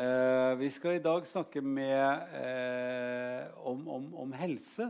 [0.00, 4.86] Eh, vi skal i dag snakke med, eh, om, om, om, helse.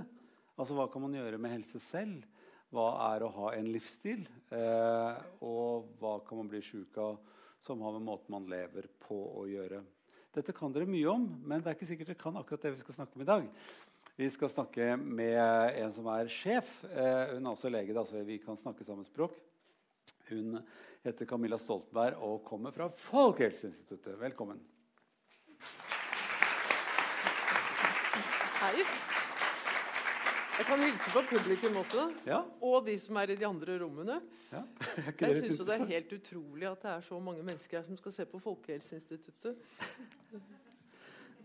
[0.54, 2.22] Altså hva kan man gjøre med helse selv?
[2.70, 4.22] Hva er å ha en livsstil?
[4.54, 7.18] Eh, og hva kan man bli sjuk av
[7.58, 9.82] som har med måten man lever på å gjøre?
[10.30, 12.82] Dette kan dere mye om, men det er ikke sikkert dere kan akkurat det vi
[12.84, 13.52] skal snakke om i dag.
[14.14, 15.42] Vi skal snakke med
[15.80, 16.84] en som er sjef.
[16.86, 19.34] Eh, hun er også lege, da, så vi kan snakke samme språk.
[20.30, 20.60] Hun
[21.02, 24.14] heter Camilla Stoltenberg og kommer fra Folkehelseinstituttet.
[24.20, 24.62] Velkommen.
[28.60, 28.82] Hei.
[30.58, 32.42] Jeg kan hilse på publikum også, ja.
[32.60, 34.18] og de som er i de andre rommene.
[34.50, 34.60] Ja.
[35.22, 38.12] Jeg syns det er helt utrolig at det er så mange mennesker her som skal
[38.18, 39.56] se på Folkehelseinstituttet.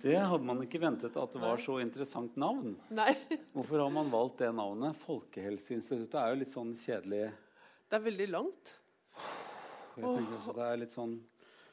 [0.04, 2.76] Det hadde man ikke ventet at det var så interessant navn.
[2.92, 3.16] Nei.
[3.56, 5.00] Hvorfor har man valgt det navnet?
[5.08, 8.76] Folkehelseinstituttet er jo litt sånn kjedelig Det er veldig langt.
[9.96, 11.18] Jeg tenker også Det er litt sånn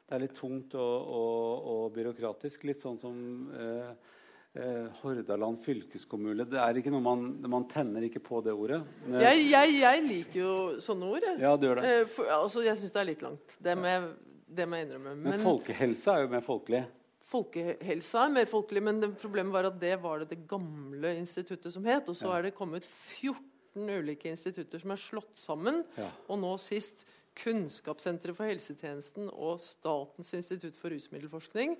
[0.06, 2.70] Det er litt tungt og, og, og byråkratisk.
[2.70, 3.16] Litt sånn som
[3.58, 4.20] eh,
[4.54, 6.46] eh, Hordaland fylkeskommune.
[6.48, 8.80] Det er ikke noe man, man tenner ikke på det ordet.
[9.08, 11.28] Jeg, jeg, jeg liker jo sånne ord.
[11.40, 11.92] Ja, det gjør det.
[11.92, 13.54] Eh, for, altså, jeg syns det er litt langt.
[13.62, 14.10] Det må jeg,
[14.52, 15.14] innrømme.
[15.14, 16.82] Men, men folkehelse er jo mer folkelig.
[17.32, 21.72] Folkehelsa er mer folkelig, men det, problemet var at det var det det gamle instituttet
[21.72, 22.10] som het.
[22.12, 22.36] Og så ja.
[22.36, 25.80] er det kommet 14 ulike institutter som er slått sammen.
[25.96, 26.10] Ja.
[26.28, 31.78] Og nå sist Kunnskapssenteret for helsetjenesten og Statens institutt for rusmiddelforskning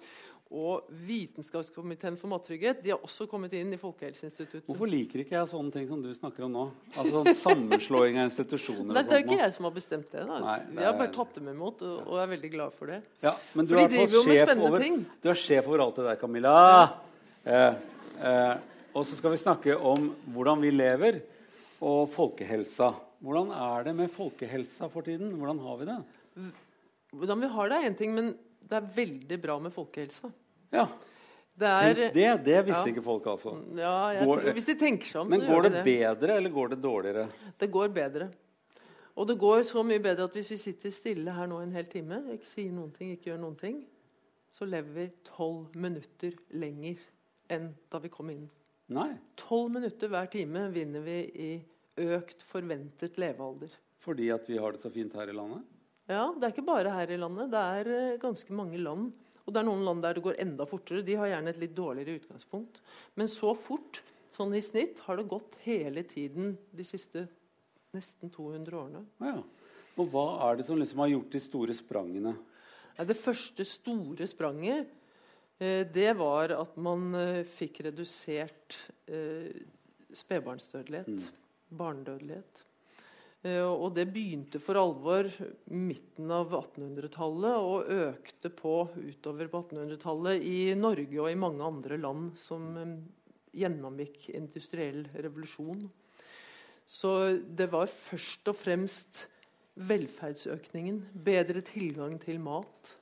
[0.52, 4.66] og Vitenskapskomiteen for mattrygghet de har også kommet inn i Folkehelseinstituttet.
[4.68, 6.64] Hvorfor liker ikke jeg sånne ting som du snakker om nå?
[6.92, 10.26] Altså sånn Sammenslåing av institusjoner Nei, Det er jo ikke jeg som har bestemt det.
[10.28, 10.40] da.
[10.44, 10.88] Nei, det er...
[10.90, 13.00] har bare tatt dem imot og, og, er veldig glad for det.
[13.24, 15.00] Ja, men du for de driver jo med spennende over, ting.
[15.24, 16.56] Du er sjef over alt det der, Camilla.
[16.62, 16.84] Ja.
[17.42, 17.80] Eh,
[18.28, 18.52] eh,
[18.92, 21.22] og så skal vi snakke om hvordan vi lever,
[21.82, 22.92] og folkehelsa.
[23.22, 25.32] Hvordan er det med folkehelsa for tiden?
[25.38, 25.98] Hvordan har vi det?
[27.12, 28.32] Hvordan vi har det, er én ting, men
[28.68, 30.30] det er veldig bra med folkehelsa.
[30.72, 30.86] Ja.
[31.52, 32.90] Det, er, det, det visste ja.
[32.94, 33.52] ikke folk, altså.
[33.76, 35.72] Ja, går, tror, hvis de tenker seg om, men går det.
[35.74, 37.26] Det bedre, eller går det dårligere?
[37.60, 38.30] Det går bedre.
[39.12, 41.88] Og det går så mye bedre at hvis vi sitter stille her nå en hel
[41.92, 43.82] time, ikke sier noen ting, ikke gjør noen ting,
[44.56, 47.04] så lever vi tolv minutter lenger
[47.52, 48.46] enn da vi kom inn.
[48.92, 49.10] Nei.
[49.40, 51.50] Tolv minutter hver time vinner vi i
[52.16, 53.76] økt forventet levealder.
[54.02, 55.68] Fordi at vi har det så fint her i landet?
[56.10, 57.52] Ja, det er ikke bare her i landet.
[57.52, 60.66] Det er eh, ganske mange land og det er noen land der det går enda
[60.68, 61.04] fortere.
[61.06, 62.80] De har gjerne et litt dårligere utgangspunkt.
[63.18, 64.02] Men så fort,
[64.36, 67.26] sånn i snitt, har det gått hele tiden de siste
[67.92, 69.04] nesten 200 årene.
[69.20, 69.40] Ja.
[70.00, 72.32] Og hva er det som liksom har gjort de store sprangene?
[72.96, 74.88] Det første store spranget
[75.60, 79.52] eh, det var at man eh, fikk redusert eh,
[80.16, 81.08] spedbarnsdødelighet.
[81.08, 81.76] Mm.
[81.76, 82.64] Barnedødelighet.
[83.42, 85.26] Eh, og det begynte for alvor
[85.74, 91.98] midten av 1800-tallet og økte på utover på 1800-tallet i Norge og i mange andre
[91.98, 92.94] land som eh,
[93.64, 95.88] gjennomgikk industriell revolusjon.
[96.86, 97.10] Så
[97.42, 99.24] det var først og fremst
[99.74, 102.92] velferdsøkningen, bedre tilgang til mat.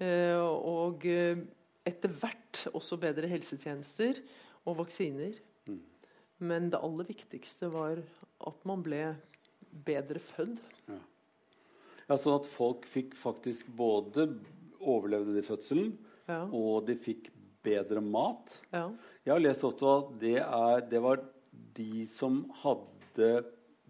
[0.00, 4.22] Eh, og etter hvert også bedre helsetjenester
[4.64, 5.36] og vaksiner.
[5.68, 5.80] Mm.
[6.48, 9.04] Men det aller viktigste var at man ble
[9.86, 10.60] bedre fødd.
[10.88, 10.98] Ja.
[12.08, 14.28] ja, Sånn at folk fikk faktisk både
[14.84, 15.94] overlevde de fødselen,
[16.28, 16.44] ja.
[16.46, 17.30] og de fikk
[17.64, 18.52] bedre mat.
[18.74, 18.88] Ja.
[19.24, 21.22] Jeg har lest også at det, er, det var
[21.76, 23.30] de som hadde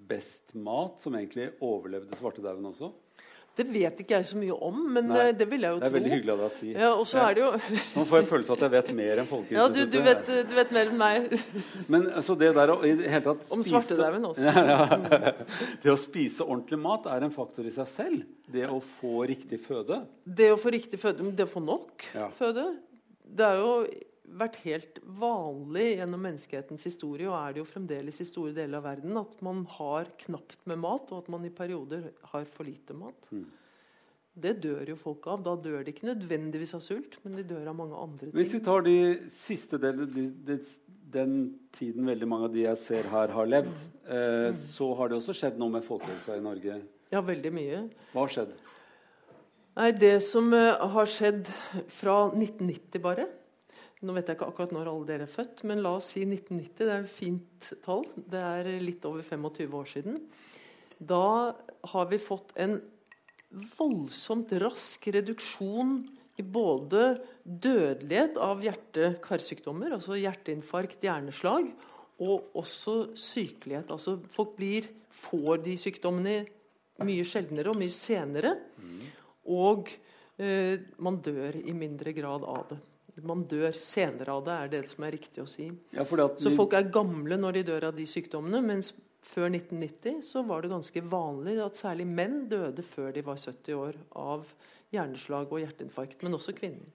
[0.08, 2.92] best mat, som egentlig overlevde svartedauden også.
[3.54, 5.84] Det vet ikke jeg så mye om, men Nei, eh, det vil jeg jo tro.
[5.84, 5.96] Det er tro.
[5.96, 6.70] veldig hyggelig av deg å si.
[6.74, 7.50] Ja, og så er det jo...
[7.94, 9.54] Nå får jeg følelse av at jeg vet mer enn Folkeinstituttet.
[9.60, 11.36] Ja, du, du, vet, du, vet, mer enn meg.
[11.92, 13.54] Men altså, det der å i det hele tatt spise...
[13.54, 14.48] Om svartedauden også.
[14.54, 15.34] Ja, ja.
[15.84, 18.24] Det å spise ordentlig mat er en faktor i seg selv.
[18.50, 20.00] Det å få riktig føde.
[20.24, 22.66] Det å få riktig føde, men det å få nok føde
[23.24, 23.70] Det er jo
[24.24, 28.86] vært helt vanlig gjennom menneskehetens historie, og er det jo fremdeles i store deler av
[28.88, 32.96] verden, at man har knapt med mat, og at man i perioder har for lite
[32.96, 33.28] mat.
[33.34, 33.44] Mm.
[34.34, 35.44] Det dør jo folk av.
[35.46, 38.34] Da dør de ikke nødvendigvis av sult, men de dør av mange andre ting.
[38.34, 38.96] Hvis vi tar de
[39.30, 40.56] siste delene, de, de,
[41.14, 41.36] den
[41.74, 43.92] tiden veldig mange av de jeg ser her, har levd, mm.
[44.08, 44.58] eh, mm.
[44.64, 46.80] så har det også skjedd noe med folkehelsa i Norge?
[47.14, 47.84] Ja, veldig mye.
[48.10, 48.56] Hva har skjedd?
[49.74, 51.50] Nei, Det som uh, har skjedd
[51.90, 53.30] fra 1990 bare
[54.04, 56.74] nå vet jeg ikke akkurat når alle dere er født, men la oss si 1990.
[56.78, 58.04] Det er et fint tall.
[58.16, 60.18] Det er litt over 25 år siden.
[60.98, 61.54] Da
[61.92, 62.78] har vi fått en
[63.76, 65.96] voldsomt rask reduksjon
[66.38, 67.04] i både
[67.44, 71.68] dødelighet av hjerte-karsykdommer, altså hjerteinfarkt, hjerneslag,
[72.24, 73.90] og også sykelighet.
[73.94, 76.40] Altså folk blir, får de sykdommene
[77.04, 78.56] mye sjeldnere og mye senere.
[78.78, 79.04] Mm.
[79.54, 79.90] Og
[80.36, 82.80] Eh, man dør i mindre grad av det.
[83.22, 85.70] Man dør senere av det, er det som er riktig å si.
[85.92, 90.20] Ja, Så vi- folk er gamle når de dør av de sykdommene, mens før 1990
[90.22, 94.44] så var det ganske vanlig at særlig menn døde før de var 70 år av
[94.92, 96.90] hjerneslag og hjerteinfarkt, men også kvinner.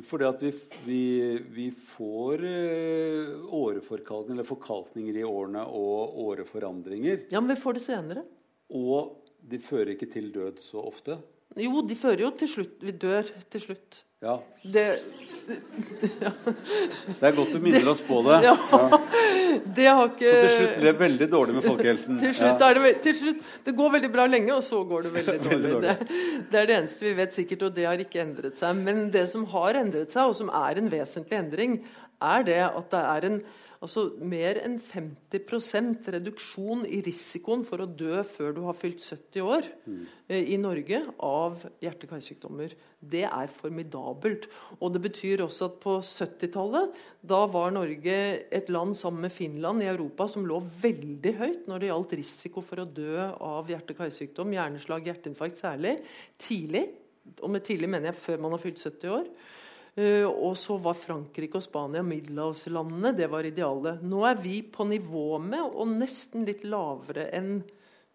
[0.00, 0.50] Fordi at vi,
[0.86, 2.38] vi, vi får
[3.52, 7.26] åreforkalkninger, eller forkalkninger i årene og åreforandringer.
[7.32, 8.24] Ja, men vi får det senere.
[8.72, 11.18] Og de fører ikke til død så ofte.
[11.60, 14.02] Jo, de fører jo til slutt Vi dør til slutt.
[14.22, 14.82] Ja, Det,
[17.18, 18.36] Det er godt du minner oss på det.
[18.46, 18.52] Ja.
[18.70, 18.98] Ja.
[19.76, 22.20] det har ikke Så til slutt ble det veldig dårlig med folkehelsen.
[22.22, 22.68] Til slutt Ja.
[22.78, 25.50] det, til slutt, det går veldig bra lenge, og så går det veldig dårlig.
[25.50, 25.96] Veldig dårlig.
[25.98, 28.78] Det, det er det eneste vi vet sikkert, og det har ikke endret seg.
[28.86, 31.76] Men det som har endret seg, og som er en vesentlig endring,
[32.22, 33.40] er det at det er en
[33.82, 39.42] altså mer enn 50% reduksjon i risikoen for å dø før du har fylt 70
[39.42, 40.02] år mm.
[40.38, 42.76] i Norge av hjerte-karsykdommer.
[43.02, 44.46] Det er formidabelt.
[44.78, 46.94] Og det betyr også at på 70-tallet,
[47.26, 48.18] da var Norge
[48.54, 52.62] et land sammen med Finland i Europa som lå veldig høyt når det gjaldt risiko
[52.64, 55.98] for å dø av hjerte-karsykdom, hjerneslag, hjerteinfarkt særlig,
[56.38, 56.86] tidlig.
[57.42, 59.26] Og med tidlig mener jeg før man har fylt 70 år.
[59.94, 63.12] Eh, og så var Frankrike og Spania middelhavslandene.
[63.16, 64.00] Det var idealet.
[64.08, 67.58] Nå er vi på nivå med, og nesten litt lavere enn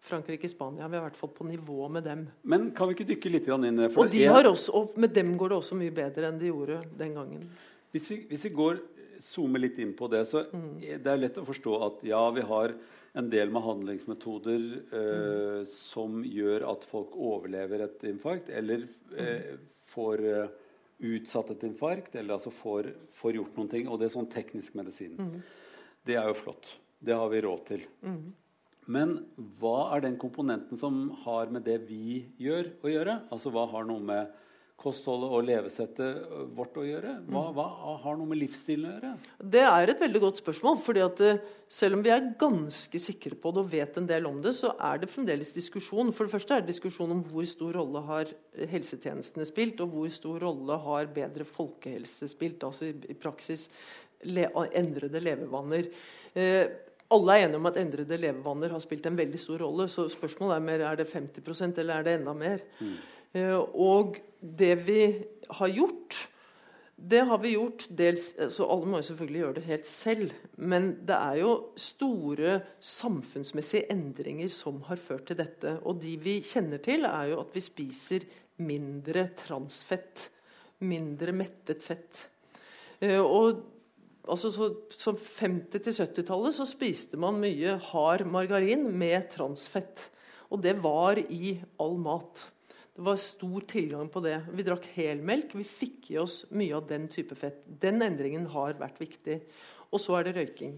[0.02, 0.90] Frankrike og Spania.
[0.90, 2.26] Vi er i hvert fall på nivå med dem.
[2.42, 3.82] Men kan vi ikke dykke litt inn?
[3.94, 6.50] For Og, de har også, og med dem går det også mye bedre enn det
[6.50, 7.48] gjorde den gangen.
[7.94, 8.82] Hvis vi, hvis vi går
[9.22, 10.70] zoomer litt inn på det, så mm.
[11.02, 12.74] det er lett å forstå at ja, vi har
[13.18, 14.64] en del med handlingsmetoder
[14.94, 18.84] eh, som gjør at folk overlever et infarkt, eller
[19.18, 19.56] eh,
[19.90, 20.56] får eh,
[20.98, 23.88] utsatt et infarkt, eller altså får, får gjort noen ting.
[23.88, 25.16] Og det er sånn teknisk medisin.
[26.06, 26.72] Det er jo flott.
[26.98, 27.84] Det har vi råd til.
[28.88, 29.18] Men
[29.60, 33.18] hva er den komponenten som har med det vi gjør, å gjøre?
[33.34, 34.32] Altså hva har noe med
[34.78, 37.16] kostholdet og levesettet vårt å gjøre?
[37.26, 39.10] Hva, hva har noe med livsstilen å gjøre?
[39.54, 40.78] Det er et veldig godt spørsmål.
[40.84, 41.22] fordi at
[41.68, 44.70] Selv om vi er ganske sikre på det og vet en del om det, så
[44.78, 46.12] er det fremdeles diskusjon.
[46.14, 48.30] For det første er det diskusjon om hvor stor rolle har
[48.70, 52.62] helsetjenestene spilt, og hvor stor rolle har bedre folkehelse spilt.
[52.62, 53.66] Altså i, i praksis
[54.30, 54.46] le,
[54.78, 55.90] endrede levevaner.
[56.38, 56.64] Eh,
[57.08, 59.88] alle er enige om at endrede levevaner har spilt en veldig stor rolle.
[59.88, 62.64] Så spørsmålet er mer er det 50% eller er det enda mer.
[62.78, 65.02] Eh, og det vi
[65.58, 66.16] har gjort
[66.98, 70.32] det har vi gjort dels så Alle må jo selvfølgelig gjøre det helt selv.
[70.58, 75.76] Men det er jo store samfunnsmessige endringer som har ført til dette.
[75.86, 78.26] Og de vi kjenner til, er jo at vi spiser
[78.66, 80.26] mindre transfett.
[80.82, 82.24] Mindre mettet fett.
[82.98, 83.62] Eh, og
[84.26, 90.08] altså så, så 50- til 70-tallet så spiste man mye hard margarin med transfett.
[90.50, 92.48] Og det var i all mat.
[92.98, 94.40] Det var stor tilgang på det.
[94.58, 95.52] Vi drakk helmelk.
[95.54, 97.60] Vi fikk i oss mye av den type fett.
[97.78, 99.36] Den endringen har vært viktig.
[99.94, 100.72] Og så er det røyking.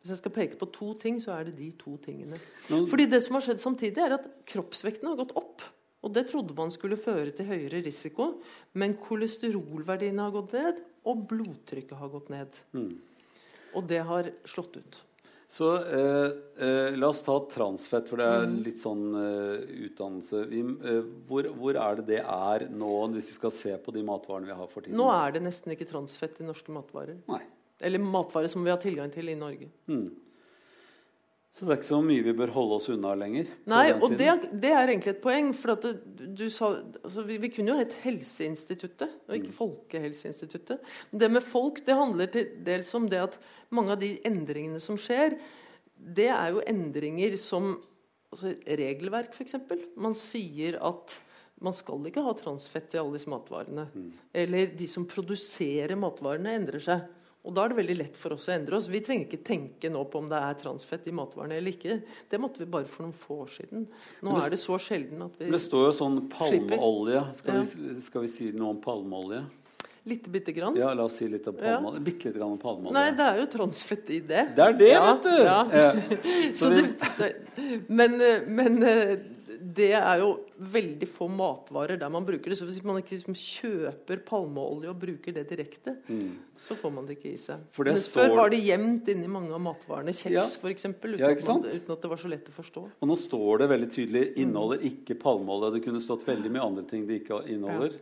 [0.00, 2.38] Hvis jeg skal peke på to ting, så er det de to tingene.
[2.70, 5.60] Nå- Fordi det som har skjedd samtidig, er at kroppsvekten har gått opp.
[6.06, 8.40] Og det trodde man skulle føre til høyere risiko.
[8.72, 12.48] Men kolesterolverdiene har gått ned, og blodtrykket har gått ned.
[13.74, 15.02] Og det har slått ut.
[15.48, 16.30] Så eh,
[16.60, 20.42] eh, la oss ta transfett, for det er litt sånn eh, utdannelse.
[20.50, 24.02] Vi, eh, hvor, hvor er det det er nå, hvis vi skal se på de
[24.04, 24.98] matvarene vi har for tiden?
[25.00, 27.16] Nå er det nesten ikke transfett i norske matvarer.
[27.32, 27.40] Nei.
[27.80, 29.70] Eller matvarer som vi har tilgang til i Norge.
[29.88, 30.10] Mm.
[31.50, 33.48] Så det er ikke så mye vi bør holde oss unna lenger?
[33.72, 35.48] Nei, og det, er- det er egentlig et poeng.
[35.56, 36.68] For at det, du sa,
[37.00, 40.84] altså vi, vi kunne jo hett Helseinstituttet, og ikke Folkehelseinstituttet.
[41.10, 43.38] Det med folk det handler til dels om det at
[43.74, 45.38] mange av de endringene som skjer,
[45.98, 47.72] det er jo endringer som
[48.28, 49.56] altså Regelverk, f.eks.
[49.98, 51.16] Man sier at
[51.64, 53.88] man skal ikke ha transfett i alle disse matvarene.
[54.36, 57.08] Eller de som produserer matvarene, endrer seg.
[57.48, 58.86] Og da er det veldig lett for oss å endre oss.
[58.92, 61.94] Vi trenger ikke tenke nå på om det er transfett i matvarene eller ikke.
[62.28, 63.86] Det måtte vi bare for noen få år siden.
[64.22, 65.52] Nå det- er det så sjelden at vi slipper.
[65.56, 67.22] det står jo sånn palmeolje.
[67.40, 67.62] Skal, Ja.
[67.94, 69.44] vi, skal vi si noe om palmeolje?
[70.08, 70.76] Litte bitte grann.
[70.76, 71.80] Ja, la oss si litt om Ja.
[71.80, 72.04] palmeolje.
[72.04, 72.92] Bitte litt grann om palmeolje.
[72.92, 74.54] Nei, det er jo transfett i det.
[74.54, 75.42] Det er det, Ja, vet du!
[75.42, 75.64] ja.
[76.52, 79.16] Så det, det, men, eh, men eh,
[79.60, 80.28] det er jo
[80.60, 82.58] veldig få matvarer der man bruker det.
[82.58, 85.96] Så hvis man ikke liksom kjøper palmeolje og bruker det direkte,
[86.58, 87.64] så får man det ikke i seg.
[87.78, 90.14] Men står- Før var det gjemt inni mange av matvarene.
[90.14, 90.68] Kjeks Ja.
[90.70, 92.84] eksempel, uten, Ja, uten at det var så lett å forstå.
[93.02, 95.72] Og nå står det veldig tydelig inneholder ikke palmeolje.
[95.74, 97.92] Det kunne stått veldig mye andre ting det ikke inneholder.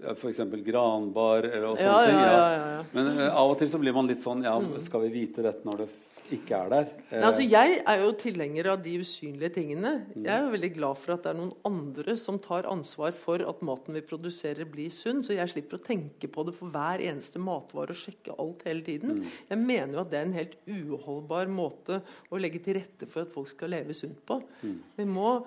[0.00, 0.12] Ja.
[0.14, 0.38] F.eks.
[0.66, 2.86] granbar eller sånne Ja, ja, ting.
[2.92, 5.62] Men eh, av og til så blir man litt sånn Ja, skal vi vite dette
[5.64, 5.88] når det
[6.30, 6.90] ikke er der.
[7.10, 9.92] Nei, altså jeg er jo tilhenger av de usynlige tingene.
[10.14, 13.42] Jeg er jo veldig glad for at det er noen andre som tar ansvar for
[13.48, 15.24] at maten vi produserer, blir sunn.
[15.26, 18.86] Så jeg slipper å tenke på det for hver eneste matvare og sjekke alt hele
[18.86, 19.24] tiden.
[19.50, 22.00] Jeg mener jo at det er en helt uholdbar måte
[22.30, 24.40] å legge til rette for at folk skal leve sunt på.
[24.62, 25.40] Vi må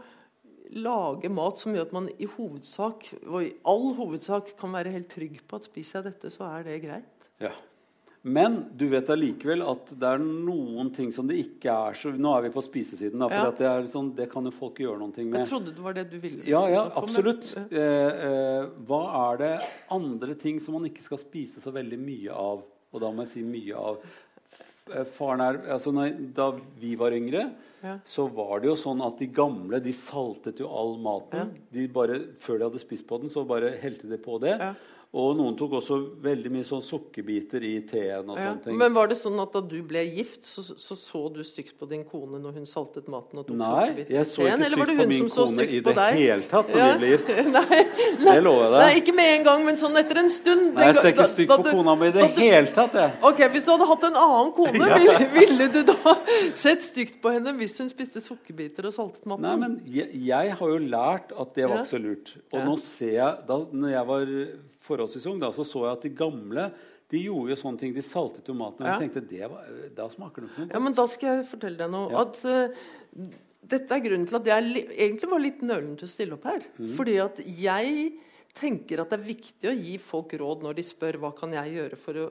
[0.74, 5.12] lage mat som gjør at man i hovedsak, og i all hovedsak kan være helt
[5.14, 7.30] trygg på at spiser jeg dette, så er det greit.
[7.44, 7.54] Ja.
[8.26, 12.32] Men du vet allikevel at det er noen ting som det ikke er så Nå
[12.34, 13.52] er vi på spisesiden, da, for Ja.
[13.60, 15.44] det, er sånn, det kan jo folk gjøre noe med.
[15.44, 16.42] Jeg trodde det var det du ville.
[16.50, 17.52] Ja, ja, absolutt.
[17.54, 17.70] men-.
[17.70, 19.02] Eh, eh, hva
[19.32, 19.52] er det
[19.94, 22.66] andre ting som man ikke skal spise så veldig mye av?
[22.96, 24.02] Og da må jeg si mye av.
[24.90, 26.52] Eh, er, altså nei, da
[26.82, 27.52] vi var yngre,
[27.84, 28.00] Ja.
[28.04, 31.54] så var det jo sånn at de gamle de saltet jo all maten.
[31.72, 34.58] De bare, før de hadde spist på den, så bare helte de på det.
[34.58, 34.74] Ja.
[35.16, 38.50] Og noen tok også veldig mye sånn sukkerbiter i teen og Ja.
[38.50, 38.76] sånne ting.
[38.78, 41.88] Men var det sånn at da du ble gift, så så, så du stygt på
[41.88, 44.98] din kone når hun saltet maten og tok Nei, sukkerbiter i jeg så ikke stygt
[45.00, 46.90] på min så kone i det hele tatt når Ja.
[46.92, 47.28] vi ble gift.
[47.56, 47.80] Nei,
[48.26, 49.04] Det lover jeg nei, deg.
[49.04, 50.74] ikke med en gang, men sånn etter en stund.
[50.76, 53.12] Nei, jeg ser ikke stygt på du- kona mi i det hele tatt, jeg.
[53.24, 56.18] Ok, Hvis du hadde hatt en annen kone, ville, ville du da
[56.56, 59.48] sett stygt på henne hvis hun spiste sukkerbiter og saltet maten?
[59.48, 62.36] Nei, men jeg, jeg har jo lært at det var ikke så lurt.
[62.52, 62.66] Og Ja.
[62.68, 64.26] nå ser jeg, da når jeg var
[64.86, 66.68] forholdsvis ung, da, så så jeg at de gamle
[67.12, 67.92] de gjorde jo sånne ting.
[67.94, 68.82] De saltet jo maten.
[68.82, 68.98] Og Ja.
[69.00, 69.66] jeg tenkte det var,
[69.96, 72.22] da smaker det ikke noe Ja, men Da skal jeg fortelle deg noe.
[72.22, 73.28] At uh,
[73.66, 76.44] Dette er grunnen til at jeg li egentlig var litt nølen til å stille opp
[76.46, 76.62] her.
[76.78, 76.90] Mm.
[76.98, 78.12] Fordi at jeg
[78.54, 81.74] tenker at det er viktig å gi folk råd når de spør hva kan jeg
[81.74, 82.28] gjøre for å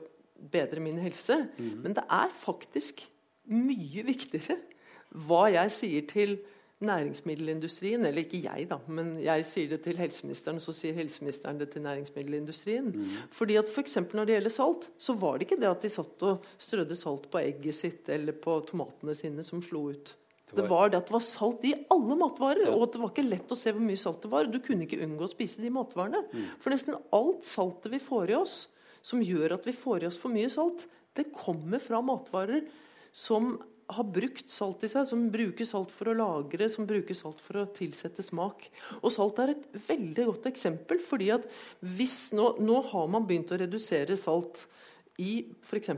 [0.51, 1.41] bedre min helse.
[1.59, 1.73] Mm.
[1.83, 3.03] Men det er faktisk
[3.51, 4.57] mye viktigere
[5.27, 6.37] hva jeg sier til
[6.83, 11.59] næringsmiddelindustrien, eller ikke jeg, da, men jeg sier det til helseministeren, og så sier helseministeren
[11.61, 12.91] det til næringsmiddelindustrien.
[13.31, 13.95] Fordi at F.eks.
[14.11, 17.29] når det gjelder salt, så var det ikke det at de satt og strødde salt
[17.31, 20.15] på egget sitt eller på tomatene sine som slo ut.
[20.55, 23.27] Det var det at det var salt i alle matvarer, og at det var ikke
[23.27, 24.47] lett å se hvor mye salt det var.
[24.47, 26.21] Du kunne ikke unngå å spise de matvarene.
[26.63, 28.57] For nesten alt saltet vi får i oss,
[29.05, 32.67] som gjør at vi får i oss for mye salt, det kommer fra matvarer
[33.15, 33.55] som
[33.87, 37.61] har brukt salt i seg, som bruker salt for å lagre, som bruker salt for
[37.61, 38.65] å tilsette smak.
[39.01, 41.45] Og salt er et veldig godt eksempel, fordi at
[41.81, 44.63] hvis nå, nå har man begynt å redusere salt
[45.21, 45.93] i f.eks.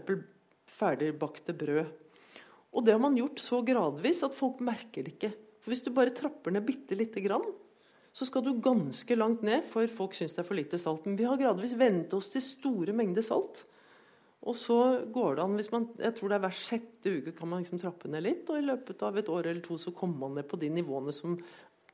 [0.78, 1.88] ferdigbakte brød.
[2.76, 5.32] Og det har man gjort så gradvis at folk merker det ikke.
[5.64, 7.46] For hvis du bare trapper ned bitte lite grann,
[8.14, 11.08] så skal du ganske langt ned før folk syns det er for lite salt.
[11.08, 13.64] Men vi har gradvis vent oss til store mengder salt.
[14.46, 14.78] Og så
[15.14, 17.82] går det an hvis man, jeg tror det er Hver sjette uke kan man liksom
[17.82, 18.50] trappe ned litt.
[18.52, 21.16] Og i løpet av et år eller to så kommer man ned på de nivåene
[21.16, 21.40] som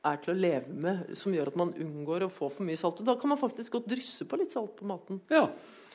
[0.04, 1.14] er til å leve med.
[1.18, 3.00] Som gjør at man unngår å få for mye salt.
[3.00, 5.22] Og da kan man faktisk godt drysse på litt salt på maten.
[5.32, 5.48] Ja.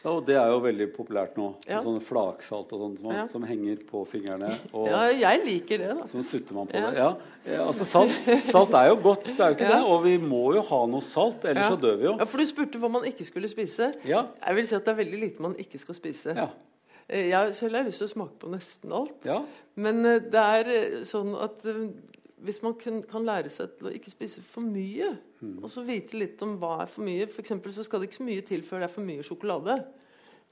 [0.03, 1.49] Ja, og det er jo veldig populært nå.
[1.67, 1.81] Ja.
[1.83, 3.25] Sånn flaksalt og sånt som, Ja.
[3.27, 4.53] som henger på fingrene.
[4.73, 6.03] Og Ja, jeg liker det, da.
[6.07, 6.91] så sutter man på Ja.
[6.91, 7.53] det.
[7.53, 7.65] Ja.
[7.67, 8.11] Altså salt,
[8.45, 9.81] salt er jo godt, det er jo ikke det.
[9.85, 12.15] Og vi må jo ha noe salt, ellers så dør vi jo.
[12.17, 13.91] Ja, For du spurte hva man ikke skulle spise.
[14.05, 14.25] Ja.
[14.47, 16.35] Jeg vil si at det er veldig lite man ikke skal spise.
[16.35, 16.47] Ja.
[17.09, 19.25] Eh, Jeg selv har lyst til å smake på nesten alt.
[19.25, 19.41] ja.
[19.75, 21.63] Men eh, det er eh, sånn at
[22.43, 25.63] hvis man kun, kan lære seg til å ikke spise for mye, Mm.
[25.63, 28.17] og så vite litt om hva er for mye For eksempel så skal det ikke
[28.19, 29.77] så mye til før det er for mye sjokolade.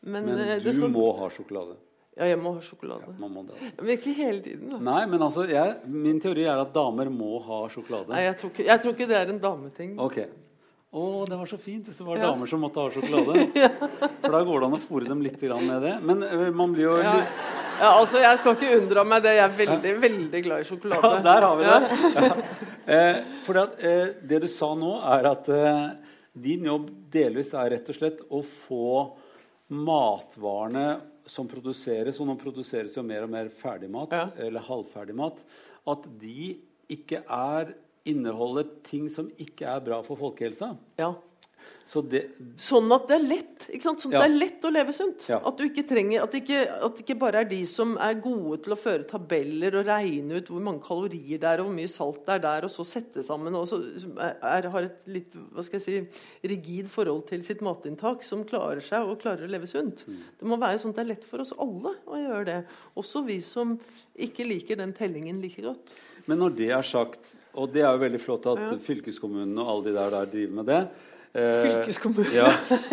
[0.07, 1.75] Men, Men eh, du skal, må ha sjokolade.
[2.17, 3.11] Ja, jeg må ha sjokolade.
[3.19, 3.83] Ja, må det, altså.
[3.83, 4.79] Men ikke hele tiden, da.
[4.79, 8.09] Nei, men altså, jeg, min teori er at damer må ha sjokolade.
[8.15, 9.97] Nei, jeg tror, ikke, jeg tror ikke det er en dameting.
[9.99, 10.17] Ok.
[10.97, 12.29] Å, det var så fint hvis det var Ja.
[12.31, 13.43] damer som måtte ha sjokolade.
[14.23, 15.93] For da går det an å fòre dem litt med det.
[16.01, 17.17] Men eh, man blir jo Ja,
[17.79, 19.35] ja, altså Jeg skal ikke unndra meg det.
[19.37, 21.11] Jeg er veldig veldig glad i sjokolade.
[21.13, 22.11] Ja, der har vi det.
[22.15, 22.33] Ja.
[22.87, 25.79] Eh, for at, eh, det du sa nå, er at eh,
[26.31, 28.91] din jobb delvis er rett og slett å få
[29.75, 30.85] matvarene
[31.27, 34.29] som produseres, og nå produseres jo mer og mer ferdigmat, Ja.
[34.39, 35.41] eller halvferdigmat,
[35.91, 36.53] at de
[36.95, 37.73] ikke er
[38.07, 40.71] inneholder ting som ikke er bra for folkehelsa.
[40.97, 41.11] Ja.
[41.87, 44.01] Så det, Sånn at det er lett ikke sant?
[44.03, 44.23] Sånn at Ja.
[44.25, 45.23] det er lett å leve sunt.
[45.29, 45.37] Ja.
[45.39, 48.17] At, du ikke trenger, at, det ikke, at det ikke bare er de som er
[48.19, 51.77] gode til å føre tabeller og regne ut hvor mange kalorier det er, og hvor
[51.77, 53.79] mye salt det er der, og så sette sammen og så
[54.19, 58.83] er, har et litt hva skal jeg si, rigid forhold til sitt matinntak, som klarer
[58.83, 60.03] seg og klarer å leve sunt.
[60.11, 60.19] Mm.
[60.43, 62.59] Det må være sånn at det er lett for oss alle å gjøre det.
[62.99, 63.77] Også vi som
[64.19, 65.95] ikke liker den tellingen like godt.
[66.27, 68.75] Men når det er sagt, og det er jo veldig flott at Ja.
[68.75, 70.81] fylkeskommunene og alle de der, der driver med det
[71.37, 72.31] Fylkeskommunen.
[72.33, 72.49] Ja,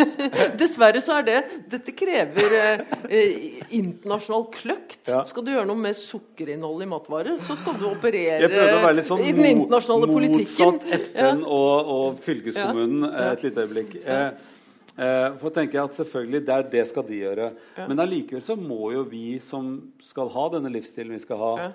[0.61, 1.37] Dessverre så er det
[1.73, 3.47] Dette krever eh, eh,
[3.79, 5.01] internasjonal kløkt.
[5.09, 5.23] Ja.
[5.29, 9.33] Skal du gjøre noe med sukkerinnhold i matvarer, så skal du operere å sånn i
[9.33, 10.77] den internasjonale mot, politikken.
[10.77, 13.15] motsatt FN og, og fylkeskommunen Ja.
[13.15, 13.33] Ja.
[13.33, 13.97] et lite øyeblikk.
[14.05, 14.53] Eh,
[14.95, 17.49] Eh, for tenker jeg at selvfølgelig, det, er, det skal de gjøre.
[17.75, 17.87] Ja.
[17.91, 19.73] Men allikevel så må jo vi som
[20.03, 21.73] skal ha denne livsstilen vi skal ha Ja.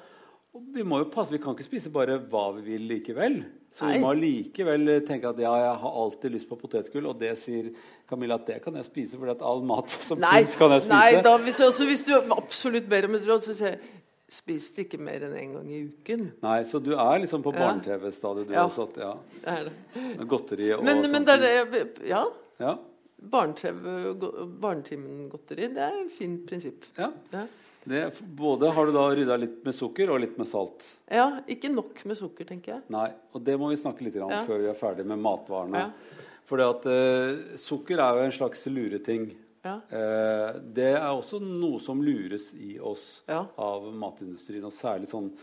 [0.55, 3.43] Og Vi må jo passe, vi kan ikke spise bare hva vi vil likevel.
[3.71, 3.93] Så Nei.
[3.93, 7.69] vi må allikevel tenke at ja, jeg har alltid lyst på potetgull, og det sier
[8.09, 10.95] Camilla at det kan jeg spise, for all mat som fins, kan jeg spise.
[10.95, 13.95] nei da, hvis, også, hvis du absolutt ber om et råd, så sier jeg
[14.29, 16.27] Spis det ikke mer enn én gang i uken.
[16.43, 18.67] Nei, Så du er liksom på barne-TV-stadiet, du Ja.
[18.67, 18.85] også?
[18.85, 20.27] At, ja, Det er det.
[20.29, 22.25] godteri og Men, men er det Ja.
[22.59, 22.75] Ja,
[23.19, 24.13] Barne-TV,
[24.61, 26.85] Barnetimen-godteri, det er et fint prinsipp.
[26.97, 27.09] ja.
[27.33, 27.47] Ja.
[27.89, 28.03] Det,
[28.37, 30.85] både har du da rydda litt med sukker og litt med salt.
[31.09, 32.81] ja, ikke nok med sukker, tenker jeg.
[32.93, 34.43] Nei, og det må vi snakke litt om Ja.
[34.45, 35.87] før vi er ferdig med matvarene.
[35.87, 36.25] Ja.
[36.49, 39.31] For at eh, sukker er jo en slags lureting.
[39.59, 39.75] Ja.
[39.91, 45.33] Uh, det er også noe som lures i oss av matindustrien, og særlig sånn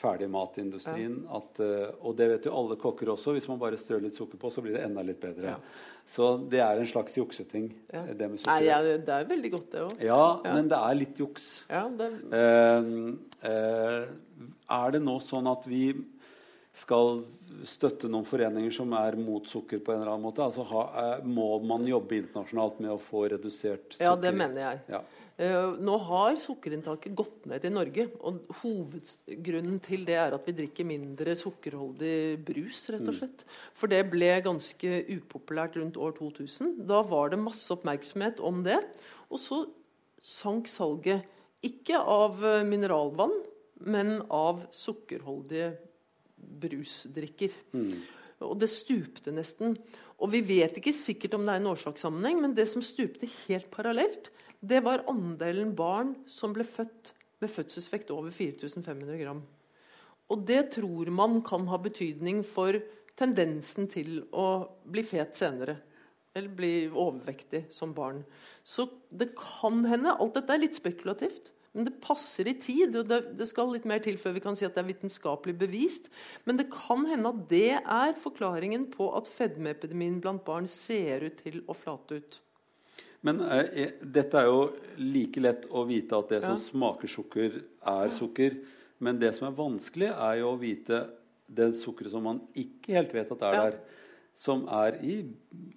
[0.00, 1.20] ferdigmatindustrien.
[1.34, 3.34] At, eh, og det vet jo alle kokker også.
[3.36, 5.54] Hvis man bare strør litt sukker på, så blir det enda litt bedre.
[5.54, 5.58] Ja.
[6.06, 8.00] Så det er en slags jukseting, Ja.
[8.04, 8.64] eh, det med Nei, sukker.
[8.64, 10.02] ja, det er veldig godt, det òg.
[10.02, 10.54] Ja, Ja.
[10.54, 11.64] men det er litt juks.
[11.70, 14.06] Ja, det Eh, eh,
[14.70, 15.94] er det nå sånn at vi
[16.72, 17.22] skal
[17.64, 20.42] støtte noen foreninger som er mot sukker på en eller annen måte?
[20.42, 24.00] Altså ha, må man jobbe internasjonalt med å få redusert sukker?
[24.04, 24.80] ja, det mener jeg.
[24.88, 25.00] Ja.
[25.34, 28.06] Eh, nå har sukkerinntaket gått ned i Norge.
[28.22, 33.42] Og hovedgrunnen til det er at vi drikker mindre sukkerholdig brus, rett og slett.
[33.74, 36.76] For det ble ganske upopulært rundt år 2000.
[36.86, 38.78] Da var det masse oppmerksomhet om det.
[39.26, 39.64] Og så
[40.24, 41.26] sank salget
[41.66, 43.34] ikke av eh, mineralvann,
[43.84, 45.74] men av sukkerholdige
[46.62, 47.52] brusdrikker.
[48.44, 49.74] Og det stupte nesten.
[50.22, 53.66] Og vi vet ikke sikkert om det er en årsakssammenheng, men det som stupte helt
[53.74, 54.30] parallelt,
[54.68, 59.42] det var andelen barn som ble født med fødselsvekt over 4500 gram.
[60.32, 62.78] Og det tror man kan ha betydning for
[63.18, 64.46] tendensen til å
[64.88, 65.76] bli fet senere.
[66.34, 68.24] Eller bli overvektig som barn.
[68.66, 71.52] Så det kan hende Alt dette er litt spekulativt.
[71.74, 72.94] Men det passer i tid.
[72.96, 75.56] og det, det skal litt mer til før vi kan si at det er vitenskapelig
[75.58, 76.08] bevist.
[76.46, 81.42] Men det kan hende at det er forklaringen på at fedmeepidemien blant barn ser ut
[81.42, 82.40] til å flate ut.
[83.24, 84.62] Men eh, eh, dette er jo
[85.00, 87.60] like lett å vite at det som smaker sukker,
[87.94, 88.58] er sukker.
[89.04, 91.06] Men det som er vanskelig, er jo å vite
[91.54, 93.78] det sukkeret som man ikke helt vet at er der.
[94.34, 95.20] Som er i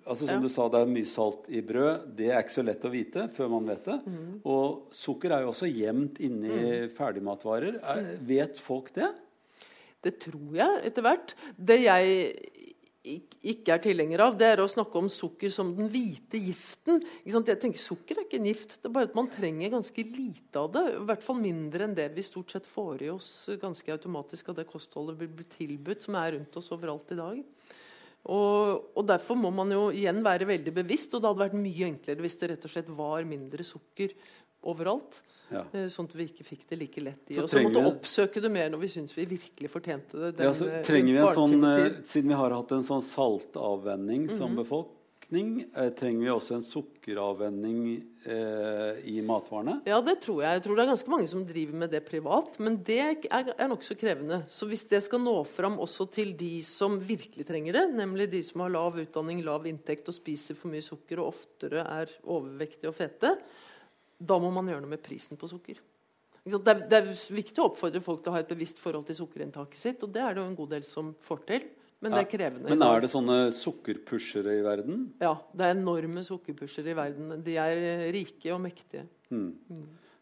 [0.07, 2.07] altså Som du sa, det er mye salt i brød.
[2.17, 3.97] Det er ikke så lett å vite før man vet det.
[4.07, 4.31] Mm.
[4.49, 7.77] Og sukker er jo også gjemt inni ferdigmatvarer.
[7.83, 9.11] Er, vet folk det?
[10.03, 11.35] Det tror jeg etter hvert.
[11.57, 12.17] Det jeg
[13.07, 17.01] ikke er tilhenger av, det er å snakke om sukker som den hvite giften.
[17.25, 20.61] Jeg tenker Sukker er ikke en gift, det er bare at man trenger ganske lite
[20.61, 20.85] av det.
[20.93, 24.59] I hvert fall mindre enn det vi stort sett får i oss ganske automatisk av
[24.59, 27.43] det kostholdet vi blir tilbudt, som er rundt oss overalt i dag.
[28.27, 31.87] Og, og Derfor må man jo igjen være veldig bevisst, og det hadde vært mye
[31.87, 34.15] enklere hvis det rett og slett var mindre sukker
[34.63, 35.21] overalt.
[35.49, 35.61] Ja.
[35.71, 37.51] eh, Sånn at vi ikke fikk det like lett i Så oss.
[37.51, 40.43] Så måtte vi- oppsøke det mer når vi syntes vi virkelig fortjente det.
[40.43, 42.01] Ja, så eh, trenger vi en sånn, eh.
[42.03, 44.57] Siden vi har hatt en sånn saltavvenning som Mhm.
[44.65, 49.81] befolkning, eh, trenger vi også en sukkeravvenning eh, i matvarene?
[49.85, 50.59] Ja, det tror jeg.
[50.59, 52.59] Jeg tror det er ganske mange som driver med det privat.
[52.59, 52.99] Men det
[53.31, 54.43] er, er nokså krevende.
[54.49, 58.41] Så hvis det skal nå fram også til de som virkelig trenger det, nemlig de
[58.43, 62.89] som har lav utdanning, lav inntekt og spiser for mye sukker og oftere er overvektige
[62.89, 63.37] og fete,
[64.19, 65.79] da må man gjøre noe med prisen på sukker.
[66.47, 69.17] Det er, det er viktig å oppfordre folk til å ha et bevisst forhold til
[69.19, 71.65] sukkerinntaket sitt, og det er det jo en god del som får til.
[71.99, 72.69] Men det er krevende.
[72.69, 75.07] Men er det sånne sukkerpushere i verden?
[75.19, 77.31] Ja, det er enorme sukkerpushere i verden.
[77.43, 79.07] De er eh, rike og mektige.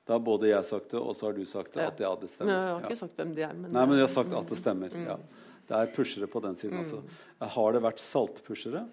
[0.06, 1.84] Da har både jeg sagt det, og så har du sagt det.
[1.84, 1.92] Ja.
[1.92, 2.88] At ja, det Men Nei, jeg har Ja.
[2.88, 3.54] ikke sagt hvem de er.
[3.54, 4.96] Men, Nei, men jeg har sagt at det stemmer.
[4.96, 5.06] Mm.
[5.10, 5.18] Ja.
[5.66, 7.02] Det er pushere på den siden også.
[7.58, 8.86] Har det vært saltpushere?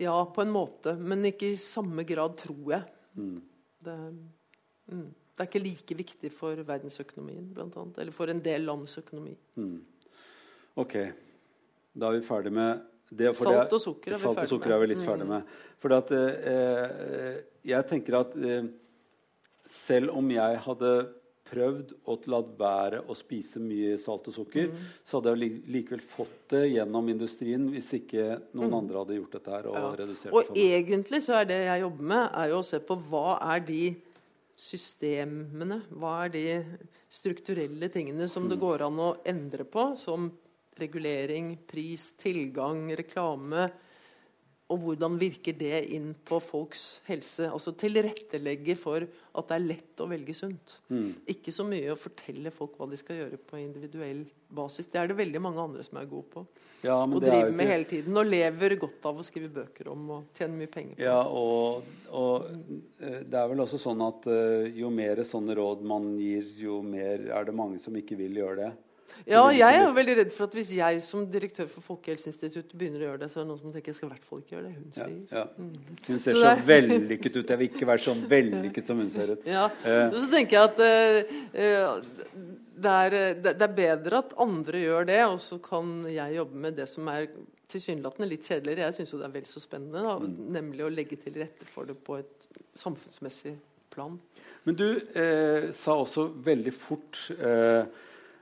[0.00, 0.94] Ja, på en måte.
[0.96, 2.84] Men ikke i samme grad, tror jeg.
[3.18, 3.42] Mm.
[3.84, 3.96] Det,
[4.90, 7.98] mm, det er ikke like viktig for verdensøkonomien, blant annet.
[8.02, 9.36] Eller for en del lands økonomi.
[10.76, 10.94] Ok,
[11.96, 13.32] da er vi ferdig med det.
[13.36, 15.42] Salt og sukker er vi salt og sukker er vi litt ferdig med.
[15.82, 18.68] For at, eh, jeg tenker at eh,
[19.66, 20.92] selv om jeg hadde
[21.50, 24.76] prøvd å la være å spise mye salt og sukker, Mm.
[25.04, 29.32] så hadde jeg li- likevel fått det gjennom industrien hvis ikke noen andre hadde gjort
[29.32, 30.14] dette her og Mm.
[30.26, 30.30] Ja.
[30.30, 33.60] Og egentlig så er det jeg jobber med, er jo å se på hva er
[33.66, 33.96] de
[34.60, 36.44] systemene, hva er de
[37.10, 40.28] strukturelle tingene som det går an å endre på, som
[40.80, 43.70] regulering, pris, tilgang, reklame,
[44.70, 47.48] og hvordan virker det inn på folks helse?
[47.50, 50.76] Altså tilrettelegge for at det er lett å velge sunt.
[50.92, 51.08] Mm.
[51.34, 54.22] Ikke så mye å fortelle folk hva de skal gjøre på individuell
[54.54, 54.86] basis.
[54.90, 56.44] Det er det veldig mange andre som er gode på.
[56.84, 58.16] Ja, men Og er driver med hele tiden.
[58.16, 61.02] Og lever godt av å skrive bøker om og tjene mye penger på.
[61.02, 62.46] Ja, og, og
[63.02, 66.78] eh, det er vel også sånn at eh, jo mer sånne råd man gir, jo
[66.86, 68.70] mer er det mange som ikke vil gjøre det.
[69.30, 73.02] Ja, jeg er jo veldig redd for at hvis jeg som direktør for Folkehelseinstituttet begynner
[73.04, 74.56] å gjøre det, så er det noen som tenker jeg skal i hvert fall ikke
[74.56, 75.20] gjøre det hun sier.
[75.30, 75.44] ja.
[76.08, 77.52] Hun ser så så vellykket ut.
[77.54, 79.46] Jeg vil ikke være så vellykket som hun ser ut.
[79.56, 82.02] Ja, uh, Så tenker jeg at uh,
[82.80, 86.62] det, er, det det er bedre at andre gjør det, og så kan jeg jobbe
[86.66, 87.28] med det som er
[87.70, 88.88] tilsynelatende litt kjedeligere.
[88.88, 90.38] Jeg syns jo det er vel så spennende, da, Mm.
[90.56, 93.52] nemlig å legge til rette for det på et samfunnsmessig
[93.94, 94.16] plan.
[94.64, 97.84] Men du eh, sa også veldig fort eh,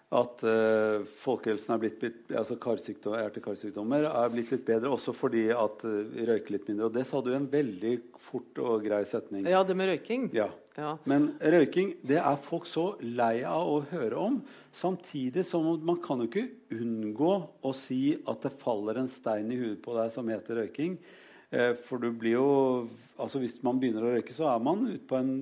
[0.09, 6.07] at uh, folkehelsen er blitt, altså hjerte-karsykdommer er blitt litt bedre også fordi at eh,
[6.15, 6.89] vi røyker litt mindre.
[6.89, 7.93] Og det sa du i en veldig
[8.29, 9.45] fort og grei setning.
[9.45, 10.31] Ja, det med røyking.
[10.37, 10.49] Ja.
[10.79, 10.95] Ja.
[11.11, 14.41] Men røyking det er folk så lei av å høre om.
[14.73, 19.59] Samtidig som man kan jo ikke unngå å si at det faller en stein i
[19.61, 20.97] huet på deg som heter røyking.
[21.51, 22.49] Eh, for du blir jo
[23.19, 25.33] altså Hvis man begynner å røyke, så er man ute på en,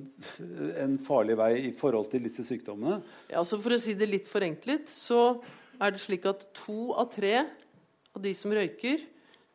[0.81, 3.01] en farlig vei i forhold til disse sykdommene.
[3.29, 5.37] Ja, altså For å si det litt forenklet, så
[5.77, 9.03] er det slik at to av tre av de som røyker,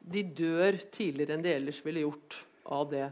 [0.02, 2.36] de dør tidligere enn de ellers ville gjort
[2.78, 3.08] av det.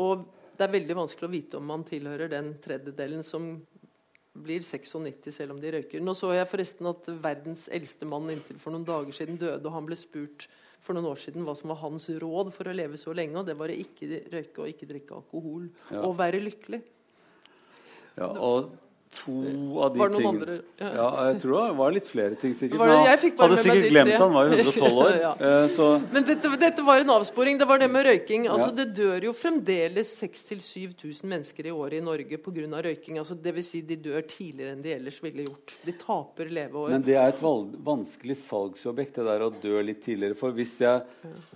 [0.00, 0.24] Og
[0.56, 3.52] det er veldig vanskelig å vite om man tilhører den tredjedelen som
[4.40, 6.00] blir 96 selv om de røyker.
[6.00, 9.74] Nå så jeg forresten at verdens eldste mann inntil for noen dager siden døde, og
[9.74, 10.48] han ble spurt
[10.80, 13.48] for noen år siden hva som var hans råd for å leve så lenge, og
[13.48, 15.66] det var å ikke røyke og ikke drikke alkohol.
[15.92, 16.04] Ja.
[16.06, 16.80] Og være lykkelig.
[18.16, 18.72] Ja, og
[19.10, 19.32] to
[19.82, 20.56] av de Var det noen tingene?
[20.78, 20.90] Ja.
[20.94, 22.78] Ja, jeg tror det var litt flere ting, sikkert.
[22.78, 25.16] Det- jeg hadde med sikkert glemt han var jo 112 år.
[25.20, 25.32] Ja.
[25.34, 27.58] eh, Så Men dette, dette var en avsporing.
[27.58, 28.46] Det var det med røyking.
[28.48, 28.76] Altså, Ja.
[28.84, 32.82] Det dør jo fremdeles 6000-7000 mennesker i året i Norge pga.
[32.82, 33.18] røyking.
[33.18, 35.74] Altså, det vil si de dør tidligere enn de ellers ville gjort.
[35.84, 36.90] De taper leveår.
[36.90, 40.36] Men det er et vanskelig salgsobjekt, det der å dø litt tidligere.
[40.36, 41.02] For hvis jeg,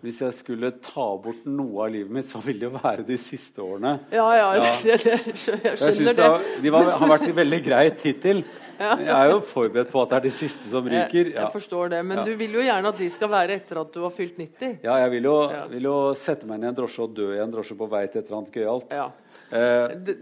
[0.02, 3.16] hvis jeg skulle ta bort noe av livet mitt, så ville det jo være de
[3.16, 4.00] siste årene.
[4.12, 4.50] ja, ja.
[4.84, 6.24] Det, det, jeg skjønner jeg det.
[6.24, 8.44] Jeg, de var, har vært veldig greit hittil.
[8.74, 11.28] Jeg er jo forberedt på at det er de siste som ryker.
[11.28, 11.28] ryker.
[11.36, 12.00] jeg forstår det.
[12.04, 12.24] Men Ja.
[12.26, 14.78] du vil jo gjerne at de skal være etter at du har fylt 90.
[14.82, 15.66] ja jeg vil jo, Ja.
[15.70, 18.06] vil jo sette meg inn i en drosje og dø i en drosje på vei
[18.08, 18.90] til et eller annet gøyalt.
[18.90, 19.06] Ja.
[19.52, 20.16] Eh,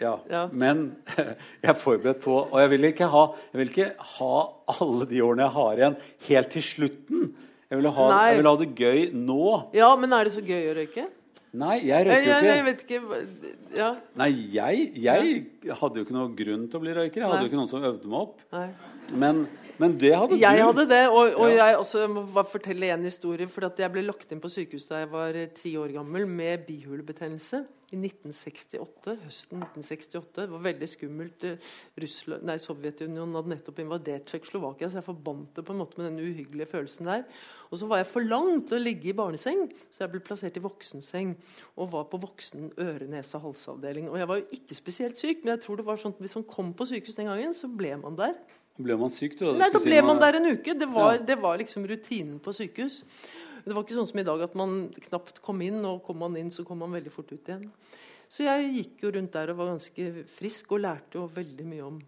[0.00, 0.14] ja.
[0.30, 0.46] Ja.
[0.50, 0.96] Men
[1.62, 4.34] jeg er forberedt på Og jeg vil, ikke ha, jeg vil ikke ha
[4.80, 5.96] alle de årene jeg har igjen,
[6.30, 7.34] helt til slutten.
[7.70, 9.74] Jeg vil ha, jeg vil ha det gøy nå.
[9.76, 11.04] ja, men er det så gøy å røyke?
[11.50, 12.66] Nei, jeg røyker jo jeg, jeg ikke.
[12.68, 13.88] vet ikke Ja.
[14.20, 15.40] Nei, jeg, jeg
[15.80, 17.24] hadde jo ikke noe grunn til å bli røyker.
[17.24, 18.44] Jeg hadde jo ikke noen som øvde meg opp.
[18.54, 18.68] Nei.
[19.18, 19.40] Men,
[19.80, 21.66] men det hadde Jeg hadde det, og, og Ja.
[21.70, 23.48] jeg også må fortelle en historie.
[23.48, 26.26] For at jeg ble lagt inn på sykehus da jeg var eh, ti år gammel
[26.28, 29.16] med bihulebetennelse i 1968.
[29.24, 30.44] Høsten 1968.
[30.44, 31.46] Det var veldig skummelt.
[31.48, 31.70] Eh,
[32.04, 36.10] Russland, nei, Sovjetunionen hadde nettopp invadert Tsjekkoslovakia, så jeg forbandt det på en måte med
[36.12, 37.24] den uhyggelige følelsen der.
[37.70, 40.56] Og så var jeg for lang til å ligge i barneseng, så jeg ble plassert
[40.58, 41.36] i voksenseng.
[41.78, 44.08] Og var på voksen øre-nese-halsavdeling.
[44.10, 46.34] Og jeg var jo ikke spesielt syk, men jeg tror det var sånn at hvis
[46.38, 48.34] man kom på sykehus den gangen, så ble man der.
[48.78, 49.52] Ble man syk, da?
[49.58, 50.74] Nei, da ble man der en uke.
[50.78, 51.18] Det var, Ja.
[51.18, 53.02] det var liksom rutinen på sykehus.
[53.64, 56.36] Det var ikke sånn som i dag at man knapt kom inn, og kom man
[56.36, 57.70] inn, så kom man veldig fort ut igjen.
[58.28, 61.82] Så jeg gikk jo rundt der og var ganske frisk og lærte jo veldig mye
[61.84, 62.00] om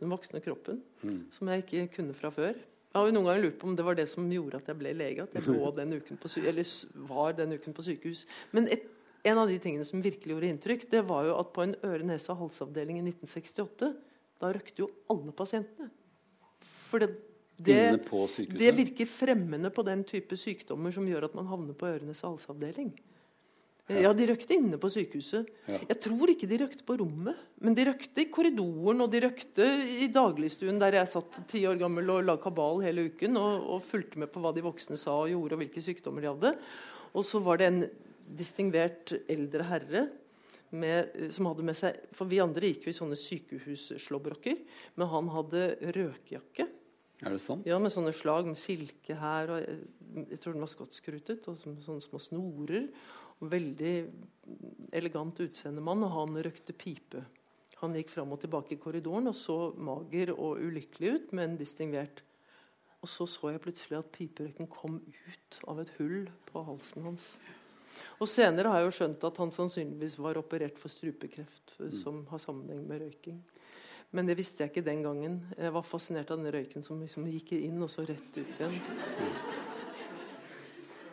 [0.00, 1.24] den voksne kroppen, Mm.
[1.32, 2.54] som jeg ikke kunne fra før.
[2.54, 4.78] Jeg har jo noen ganger lurt på om det var det som gjorde at jeg
[4.78, 5.42] ble lege, at jeg
[5.76, 6.64] den uken på sy eller
[7.06, 8.24] var den uken på sykehus.
[8.52, 8.86] Men et,
[9.24, 12.98] en av de tingene som virkelig gjorde inntrykk, det var jo at på en øre-nese-halsavdeling
[12.98, 13.94] i 1968,
[14.40, 15.90] da røkte jo alle pasientene.
[16.86, 17.10] For det,
[17.56, 17.78] det,
[18.52, 22.92] det virker fremmende på den type sykdommer som gjør at man havner på ørenes halsavdeling.
[23.86, 25.46] Ja, de røkte inne på sykehuset.
[25.70, 25.78] Ja.
[25.78, 29.66] Jeg tror ikke de røkte på rommet, men de røkte i korridoren og de røkte
[30.02, 33.84] i dagligstuen der jeg satt ti år gammel og la kabal hele uken og, og
[33.86, 36.52] fulgte med på hva de voksne sa og gjorde, og hvilke sykdommer de hadde.
[37.14, 37.80] Og så var det en
[38.26, 40.06] distingvert eldre herre
[40.74, 44.58] med, som hadde med seg For vi andre gikk jo i sånne sykehusslåbroker,
[44.98, 46.66] men han hadde røkjakke.
[47.24, 47.64] Er det sant?
[47.68, 49.52] Ja, med sånne slag med silke her.
[49.54, 49.78] Og jeg,
[50.34, 51.48] jeg tror den var skotskrutet.
[51.48, 52.90] Og som, sånne små snorer.
[53.40, 53.94] Og veldig
[54.96, 56.04] elegant utseende mann.
[56.04, 57.24] Og han røkte pipe.
[57.82, 62.22] Han gikk fram og tilbake i korridoren og så mager og ulykkelig ut, men distingvert.
[63.04, 67.26] Og så så jeg plutselig at piperøyken kom ut av et hull på halsen hans.
[68.20, 72.38] Og senere har jeg jo skjønt at han sannsynligvis var operert for strupekreft, som har
[72.42, 73.40] sammenheng med røyking.
[74.12, 75.40] Men det visste jeg ikke den gangen.
[75.58, 78.78] Jeg var fascinert av den røyken som liksom gikk inn og så rett ut igjen.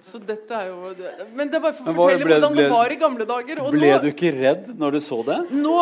[0.04, 0.90] Så dette er jo
[1.34, 3.62] Men det er bare for å fortelle ble- hvordan det var i gamle dager.
[3.72, 5.38] Ble nå, du ikke redd når du så det?
[5.56, 5.78] nå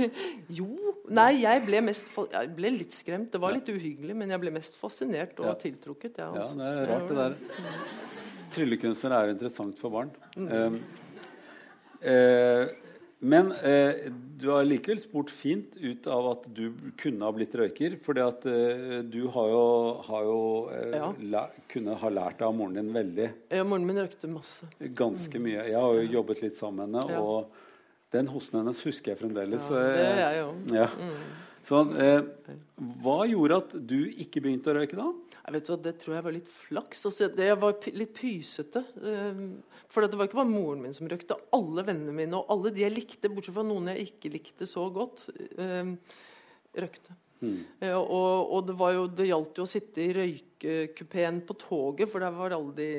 [0.60, 0.68] Jo.
[1.10, 3.28] Nei, jeg ble mest Jeg ble litt skremt.
[3.34, 5.54] Det var litt uhyggelig, men jeg ble mest fascinert og Ja.
[5.66, 6.16] tiltrukket.
[6.18, 6.56] Ja, Ja, altså.
[6.56, 7.34] det er rart, det der.
[8.54, 10.10] Tryllekunstner er interessant for barn.
[10.36, 10.80] Mm.
[12.00, 12.66] eh,
[13.26, 16.66] men eh, du har likevel spurt fint ut av at du
[17.00, 17.96] kunne ha blitt røyker.
[18.22, 19.62] at eh, du har jo,
[20.06, 21.12] har jo eh, Ja.
[21.32, 23.30] la, kunne ha lært av moren din veldig.
[23.50, 24.68] Ja, Moren min røykte masse.
[24.94, 25.64] Ganske mye.
[25.70, 27.20] Jeg har jo jobbet litt sammen med henne, Ja.
[27.22, 27.48] og
[28.12, 29.66] den hosten hennes husker jeg fremdeles.
[29.70, 30.74] Ja, det er jeg òg.
[30.76, 30.88] ja.
[31.66, 32.22] Så eh,
[33.02, 35.08] hva gjorde at du ikke begynte å røyke da?
[35.46, 37.04] Jeg vet hva, Det tror jeg var litt flaks.
[37.06, 38.82] Altså, det, jeg var litt pysete.
[38.98, 39.44] Um,
[39.86, 41.38] for det var ikke bare moren min som røykte.
[41.54, 44.88] Alle vennene mine og alle de jeg likte, bortsett fra noen jeg ikke likte så
[44.90, 45.28] godt,
[45.62, 45.94] um,
[46.76, 47.14] røykte.
[47.44, 52.08] Eh, og og det, var jo, det gjaldt jo å sitte i røykekupeen på toget,
[52.10, 52.90] for der var alle de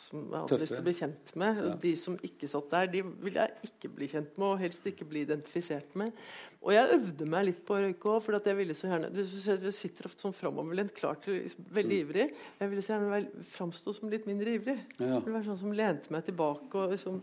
[0.00, 0.62] som jeg hadde Tøffe.
[0.64, 1.60] lyst til å bli kjent med.
[1.66, 1.74] Ja.
[1.84, 5.08] De som ikke satt der, de ville jeg ikke bli kjent med, og helst ikke
[5.10, 6.16] bli identifisert med.
[6.60, 9.12] Og jeg øvde meg litt på å røyke òg, for at jeg ville så gjerne
[9.14, 11.38] jeg sitter ofte sånn framoverlent, klar til
[11.72, 12.26] veldig veldig ivrig.
[12.60, 14.76] Jeg ville så gjerne framstå som litt mindre ivrig.
[14.98, 15.18] Ja.
[15.18, 17.20] Det være sånn som lente meg tilbake og liksom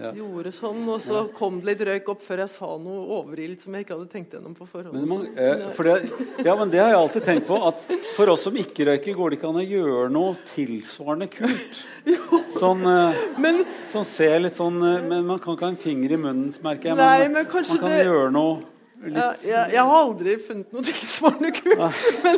[0.00, 0.10] Ja.
[0.16, 3.74] gjorde sånn, og så kom det litt røyk opp før jeg sa noe overilt som
[3.76, 4.94] jeg ikke hadde tenkt gjennom på forhånd.
[4.96, 6.10] Men, man, eh, for det,
[6.46, 7.58] ja, men det har jeg alltid tenkt på.
[7.68, 7.84] At
[8.16, 11.82] for oss som ikke røyker, går det ikke an å gjøre noe tilsvarende kult.
[12.62, 16.12] Sånn, eh, Men sånn ser litt sånn eh, Men man kan ikke ha en finger
[16.14, 16.98] i munnen, merker jeg.
[16.98, 18.60] Nei, men men man kan det- gjøre noe
[19.02, 21.80] litt ja, jeg, jeg har aldri funnet noe tilsvarende kult.
[22.22, 22.36] Men,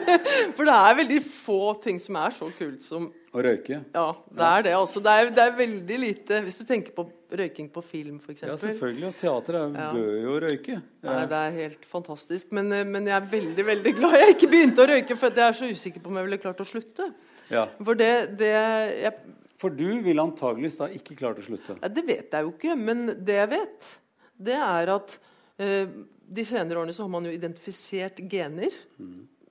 [0.56, 3.80] for det er veldig få ting som er så kult som å røyke.
[3.94, 4.72] Ja, det er det.
[4.78, 5.00] altså.
[5.02, 8.44] Det er, det er veldig lite Hvis du tenker på røyking på film, f.eks.
[8.46, 9.06] Ja, selvfølgelig.
[9.08, 9.88] Og teater er, Ja.
[9.96, 10.76] bør jo røyke.
[11.02, 12.52] Nei, det er helt fantastisk.
[12.54, 15.48] Men, eh, men jeg er veldig veldig glad jeg ikke begynte å røyke, for jeg
[15.48, 17.08] er så usikker på om jeg ville klart å slutte.
[17.50, 17.66] Ja.
[17.82, 19.12] For det, det jeg,
[19.58, 21.76] For du ville antageligvis da ikke klart å slutte.
[21.82, 23.90] ja, Det vet jeg jo ikke, men det jeg vet,
[24.38, 25.18] det er at
[25.58, 25.86] eh,
[26.24, 28.70] de senere årene så har man jo identifisert gener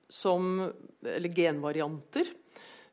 [0.08, 0.70] som
[1.04, 2.24] Eller genvarianter.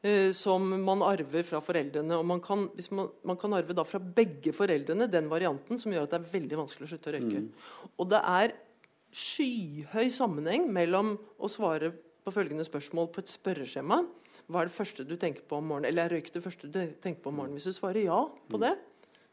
[0.03, 2.17] Eh, som man arver fra foreldrene.
[2.17, 5.93] Og man kan, hvis man, man kan arve da fra begge foreldrene den varianten som
[5.93, 7.43] gjør at det er veldig vanskelig å slutte å røyke.
[7.97, 8.55] Og det er
[9.11, 14.01] skyhøy sammenheng mellom å svare på følgende spørsmål på et spørreskjema.
[14.51, 15.89] Hva er det første du tenker på om morgenen?
[15.89, 17.57] Eller er røyk det første du tenker på om morgenen?
[17.57, 18.75] Hvis du svarer ja på det,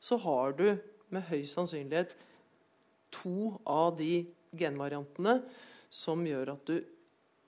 [0.01, 0.71] så har du
[1.13, 2.15] med høy sannsynlighet
[3.15, 4.27] to av de
[4.57, 5.39] genvariantene
[5.93, 6.79] som gjør at du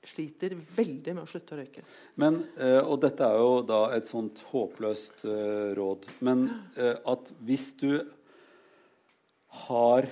[0.07, 1.85] sliter veldig med å slutte å røyke.
[2.21, 6.09] Men, eh, og dette er jo da et sånt håpløst eh, råd.
[6.25, 7.93] Men eh, at hvis du
[9.67, 10.09] har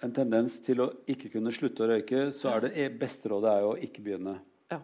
[0.00, 3.52] en tendens til å ikke kunne slutte å røyke, så er det e- beste rådet
[3.52, 4.38] er å ikke begynne.
[4.72, 4.80] Ja.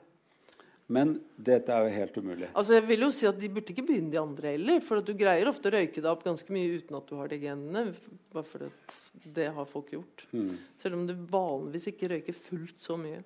[0.93, 2.51] Men dette er jo helt umulig.
[2.53, 4.83] Altså jeg vil jo si at De burde ikke begynne de andre heller.
[4.85, 7.33] For at du greier ofte å røyke deg opp ganske mye uten at du har
[7.33, 7.87] de genene.
[8.35, 8.99] Bare for at
[9.35, 10.29] det har folk gjort.
[10.37, 10.53] Mm.
[10.79, 13.25] Selv om du vanligvis ikke røyker fullt så mye.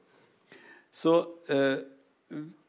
[0.91, 1.15] Så
[1.49, 1.79] eh,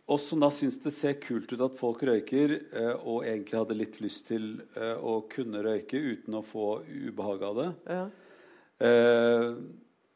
[0.06, 3.78] oss som da syns det ser kult ut at folk røyker, eh, og egentlig hadde
[3.80, 8.04] litt lyst til eh, å kunne røyke uten å få ubehag av det Ja.
[8.88, 9.48] eh,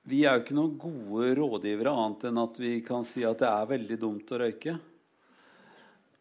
[0.05, 3.49] Vi er jo ikke noen gode rådgivere annet enn at vi kan si at det
[3.49, 4.75] er veldig dumt å røyke.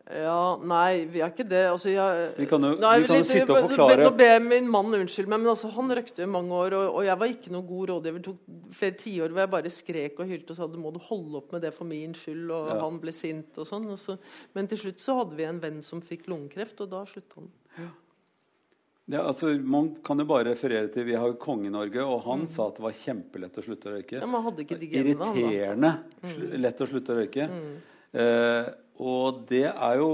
[0.05, 1.63] Ja, nei, vi er ikke det.
[1.73, 4.17] Altså, jeg, Vi kan jo- Nå er vi kan jo litt- sitte og Nå forklare-
[4.19, 7.05] ber jeg min mann unnskylde meg, men altså, han røykte i mange år, og, og
[7.07, 8.19] jeg var ikke noen god rådgiver.
[8.21, 10.99] Det tok flere tiår hvor jeg bare skrek og hylte og sa du må du
[11.01, 12.81] holde opp med det for min skyld, og Ja.
[12.85, 13.89] han ble sint og sånn.
[13.91, 14.19] Og så,
[14.55, 17.49] men til slutt så hadde vi en venn som fikk lungekreft, og da slutta han.
[19.09, 22.23] Ja, altså, man kan jo bare referere til Vi har jo konge i Norge, og
[22.25, 24.21] han sa at det var kjempelett å slutte å røyke.
[24.21, 25.91] Ja, men hadde ikke de genene, han da.
[26.23, 26.31] Mm.
[26.31, 27.49] Irriterende lett å slutte å røyke.
[28.15, 30.11] Eh, og det er jo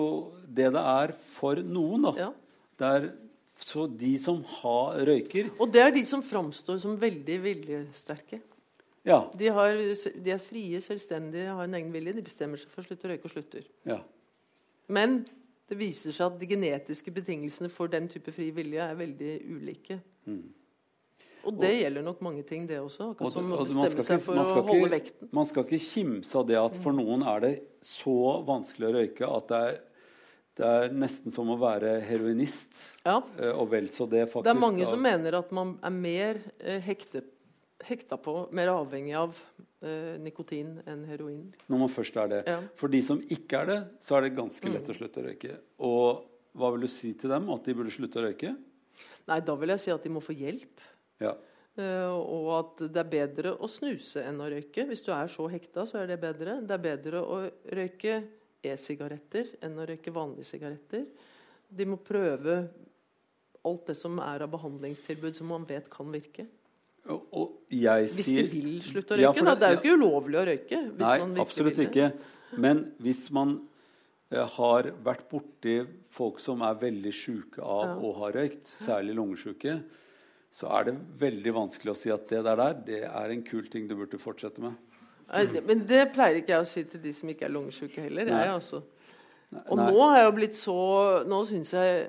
[0.46, 2.12] det det er for noen, da.
[2.18, 2.30] Ja.
[2.80, 3.08] Det er
[3.60, 8.38] så de som har røyker Og det er de som framstår som veldig viljesterke.
[9.04, 9.26] Ja.
[9.36, 12.14] De, har, de er frie, selvstendige, har en egen vilje.
[12.16, 13.68] De bestemmer seg for å slutte å røyke og slutter.
[13.88, 14.00] ja.
[14.90, 15.20] Men
[15.70, 20.00] det viser seg at de genetiske betingelsene for den type fri vilje er veldig ulike.
[21.48, 23.12] Og det gjelder nok mange ting, det også.
[23.14, 25.28] Akkurat som å man bestemme skal seg for man å holde ikke- vekten.
[25.32, 29.36] Man skal ikke kimse av det at for noen er det så vanskelig å røyke
[29.36, 29.80] at det er,
[30.60, 32.74] det er nesten som å være heroinist.
[33.06, 34.44] Ja, Eh, og vel så det, faktisk.
[34.44, 37.22] det er mange som mener at man er mer eh, hekte,
[37.82, 39.34] hekta på, mer avhengig av
[39.82, 41.50] eh, nikotin enn heroin.
[41.70, 42.42] Når man først er det.
[42.46, 42.60] Ja.
[42.76, 45.56] For de som ikke er det, så er det ganske lett å slutte å røyke.
[45.80, 47.48] Og hva vil du si til dem?
[47.48, 48.56] At de burde slutte å røyke?
[49.28, 50.80] Nei, da vil jeg si at de må få hjelp.
[51.20, 51.34] Ja.
[51.78, 54.84] Uh, og at det er bedre å snuse enn å røyke.
[54.88, 56.58] Hvis du er så hekta, så er det bedre.
[56.66, 57.38] Det er bedre å
[57.72, 58.18] røyke
[58.66, 61.06] e-sigaretter enn å røyke vanlige sigaretter.
[61.70, 62.64] De må prøve
[63.64, 66.46] alt det som er av behandlingstilbud som man vet kan virke.
[67.70, 69.44] Jeg Hvis sier de vil slutte å Ja, røyke.
[69.44, 69.54] da.
[69.54, 70.98] det- Det er jo ikke ulovlig å røyke.
[70.98, 71.90] Nei, man absolutt det.
[71.90, 72.12] ikke.
[72.58, 73.68] Men hvis man
[74.32, 77.94] eh, har vært borti folk som er veldig sjuke av Ja.
[77.96, 79.82] å ha røykt, særlig lungesjuke,
[80.50, 83.68] så er det veldig vanskelig å si at det der, der det er en kul
[83.70, 84.74] ting du burde fortsette med.
[85.62, 88.26] Men det pleier ikke jeg å si til de som ikke er lungesjuke heller.
[88.26, 88.40] Nei.
[88.48, 88.80] Jeg, altså.
[89.68, 89.86] Og Nei.
[89.86, 90.74] nå har jeg jo blitt så
[91.26, 92.02] Nå syns jeg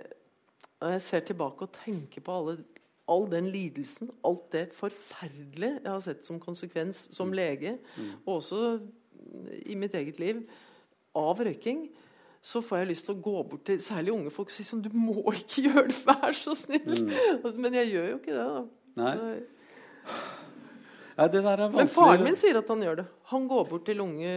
[0.78, 2.54] Når jeg ser tilbake og tenker på alle,
[3.10, 7.14] all den lidelsen, alt det forferdelige jeg har sett som konsekvens Mm.
[7.18, 7.78] som lege,
[8.26, 8.80] og også
[9.66, 10.42] i mitt eget liv,
[11.16, 11.90] av røyking,
[12.42, 14.82] så får jeg lyst til å gå bort til særlig unge folk og si sånn
[14.82, 17.04] Du må ikke gjøre det, vær så snill!
[17.54, 18.64] Men jeg gjør jo ikke det, da.
[18.66, 19.02] Mm.
[19.02, 19.16] Nei.
[19.22, 19.40] Nei.
[21.22, 23.06] Det Men faren min sier at han gjør det.
[23.30, 24.32] Han går bort til unge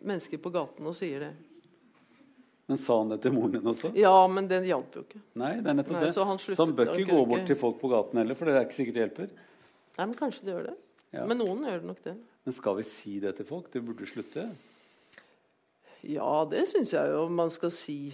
[0.00, 1.30] mennesker på gaten og sier det.
[2.70, 3.90] Men sa han det til moren din også?
[3.98, 5.20] Ja, men det hjalp jo ikke.
[5.42, 6.14] Nei, det er nettopp Nei, det.
[6.14, 8.54] så han Så han bør ikke gå bort til folk på gaten heller, for det
[8.56, 9.32] er ikke sikkert det hjelper.
[9.98, 10.76] Nei, men kanskje det gjør det.
[11.10, 11.24] Ja.
[11.26, 12.14] Men noen gjør det nok det.
[12.46, 13.66] Men skal vi si det til folk?
[13.74, 14.46] Det burde slutte.
[16.08, 18.12] Ja, det syns jeg jo man skal si.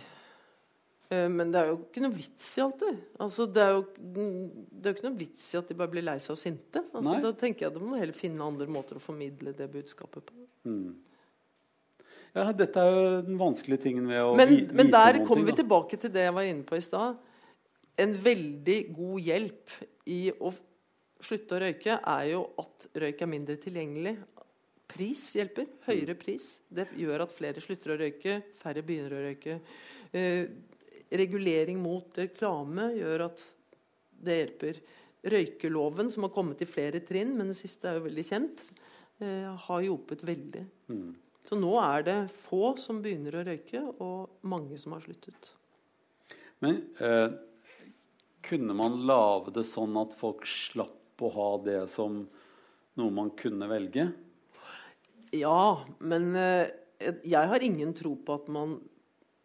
[1.11, 2.94] Eh, Men det er jo ikke noe vits i alt det.
[3.22, 6.03] Altså, det, er jo, det er jo ikke noe vits i at de bare blir
[6.03, 6.83] lei seg og sinte.
[6.92, 10.27] Altså, da tenker jeg at De må heller finne andre måter å formidle det budskapet
[10.27, 10.35] på.
[10.66, 10.96] Mm.
[12.37, 15.53] Ja, dette er jo den vanskelige tingen ved å Men, vi- men der kommer vi
[15.55, 15.62] da.
[15.62, 17.16] tilbake til det jeg var inne på i stad.
[17.99, 19.70] En veldig god hjelp
[20.12, 20.51] i å
[21.25, 24.18] slutte å røyke er jo at røyk er mindre tilgjengelig.
[24.96, 25.66] Pris hjelper.
[25.85, 26.20] Høyere Mm.
[26.22, 26.59] pris.
[26.72, 29.61] Det gjør at flere slutter å røyke, færre begynner å røyke.
[30.12, 30.46] Eh,
[31.12, 33.42] regulering mot reklame gjør at
[34.24, 34.80] det hjelper.
[35.26, 38.64] Røykeloven, som har kommet i flere trinn, men det siste er jo veldig kjent,
[39.20, 40.64] eh, har hjulpet veldig.
[40.88, 41.14] Mm.
[41.46, 45.52] Så nå er det få som begynner å røyke, og mange som har sluttet.
[46.62, 47.30] Men eh,
[48.42, 52.22] kunne man lage det sånn at folk slapp å ha det som
[52.96, 54.09] noe man kunne velge?
[55.35, 56.69] Ja, men eh,
[57.27, 58.79] jeg har ingen tro på at man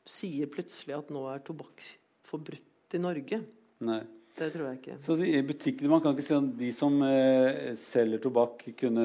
[0.08, 1.84] sier plutselig at nå er tobakk
[2.28, 3.42] forbudt i Norge.
[3.86, 4.02] Nei.
[4.32, 4.94] Det tror jeg ikke.
[5.04, 9.04] Så i butikkene, Man kan ikke si at de som eh, selger tobakk, kunne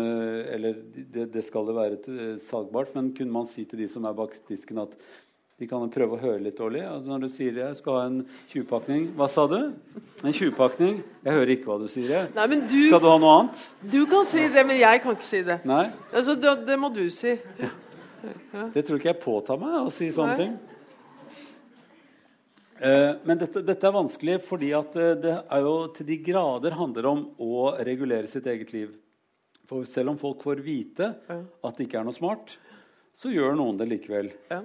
[0.55, 4.07] Eller det, det skal det være til, salgbart, men kunne man si til de som
[4.07, 4.95] er bak disken, at
[5.57, 6.83] de kan prøve å høre litt dårlig?
[6.85, 8.19] Altså Når du sier jeg skal ha en
[8.53, 9.57] 20-pakning Hva sa du?
[10.21, 10.99] En 20-pakning?
[11.25, 12.29] Jeg hører ikke hva du sier.
[12.37, 13.63] Nei, men du, Skal du ha noe annet?
[13.81, 15.57] du kan si det, men jeg kan ikke si det.
[15.69, 15.87] Nei?
[16.13, 17.33] Altså, det, det må du si.
[18.75, 20.45] Det tror ikke jeg påtar meg å si sånne Nei.
[20.45, 20.55] ting.
[22.77, 26.77] Eh, men dette, dette er vanskelig fordi at eh, det er jo til de grader
[26.77, 28.93] handler om å regulere sitt eget liv.
[29.67, 32.53] For selv om folk får vite at det ikke er noe smart,
[33.17, 34.29] så gjør noen det likevel.
[34.53, 34.61] Ja.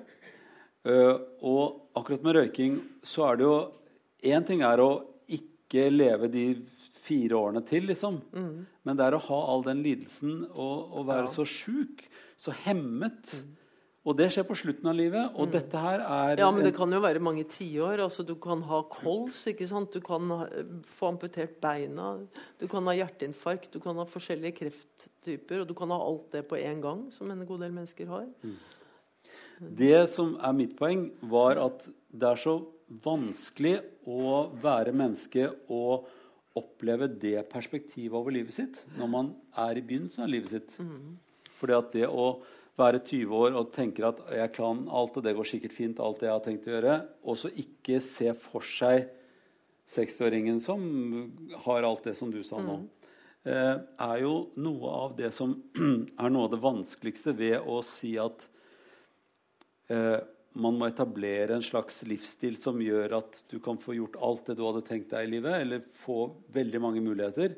[0.86, 1.16] Eh,
[1.46, 3.56] og akkurat med røyking så er det jo
[4.22, 5.02] Én ting er å
[5.34, 6.44] ikke leve de
[7.02, 8.20] fire årene til, liksom.
[8.86, 11.26] Men det er å ha all den lidelsen og, og være Mm.
[11.26, 11.32] Ja.
[11.32, 11.34] Mm.
[11.34, 12.04] så sjuk,
[12.38, 13.34] så hemmet.
[14.06, 15.34] Og det skjer på slutten av livet.
[15.38, 18.02] Og dette her er Ja, men det kan jo være mange tiår.
[18.02, 19.92] Altså, du kan ha kols, ikke sant?
[19.94, 20.48] du kan ha,
[20.86, 22.20] få amputert beina,
[22.60, 26.46] du kan ha hjerteinfarkt, du kan ha forskjellige krefttyper, og du kan ha alt det
[26.50, 28.26] på én gang, som en god del mennesker har.
[29.62, 32.56] Det som er mitt poeng, var at det er så
[33.06, 33.78] vanskelig
[34.10, 36.10] å være menneske og
[36.58, 39.30] oppleve det perspektivet over livet sitt når man
[39.62, 40.74] er i begynnelsen av livet sitt.
[41.60, 42.34] Fordi at det å
[42.80, 46.22] være 20 år og tenke at jeg kan alt, og det går sikkert fint, alt
[46.22, 46.96] det jeg har tenkt å gjøre,
[47.28, 49.06] og så ikke se for seg
[49.92, 50.82] 60-åringen som
[51.66, 53.52] har alt det som du sa nå, mm.
[54.08, 55.54] er jo noe av det som
[56.22, 58.51] er noe av det vanskeligste ved å si at eh,
[59.92, 64.58] man må etablere en slags livsstil som gjør at du kan få gjort alt det
[64.60, 66.26] du hadde tenkt deg i livet, eller få
[66.56, 67.56] veldig mange muligheter.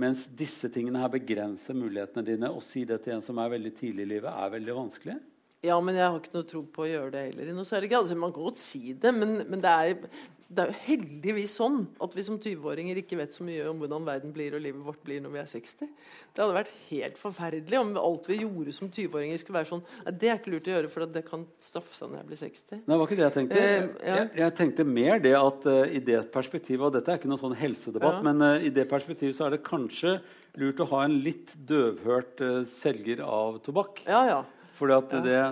[0.00, 2.52] Mens disse tingene her begrenser mulighetene dine.
[2.52, 5.16] Å si det til en som er veldig tidlig i livet, er veldig vanskelig.
[5.60, 7.48] Ja, men jeg har ikke noe tro på å gjøre det heller.
[7.50, 8.06] i noe særlig grad.
[8.06, 11.82] Altså, man kan godt si det, men, men det, er, det er jo heldigvis sånn
[12.00, 15.02] at vi som 20-åringer ikke vet så mye om hvordan verden blir og livet vårt
[15.04, 15.90] blir når vi er 60.
[16.32, 20.14] Det hadde vært helt forferdelig om alt vi gjorde som 20-åringer skulle være sånn Nei,
[20.22, 22.78] det er ikke lurt å gjøre, for det kan straffe seg når jeg blir 60.
[22.78, 23.64] Nei, det var ikke det jeg tenkte.
[23.64, 24.14] Eh, ja.
[24.16, 27.42] jeg, jeg tenkte mer det at uh, i det perspektivet Og dette er ikke noen
[27.42, 28.24] sånn helsedebatt, Ja.
[28.30, 30.16] men uh, i det perspektivet så er det kanskje
[30.56, 34.06] lurt å ha en litt døvhørt uh, selger av tobakk.
[34.08, 34.40] Ja, ja.
[34.80, 35.42] Fordi at det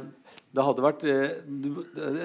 [0.56, 1.32] Det hadde vært eh,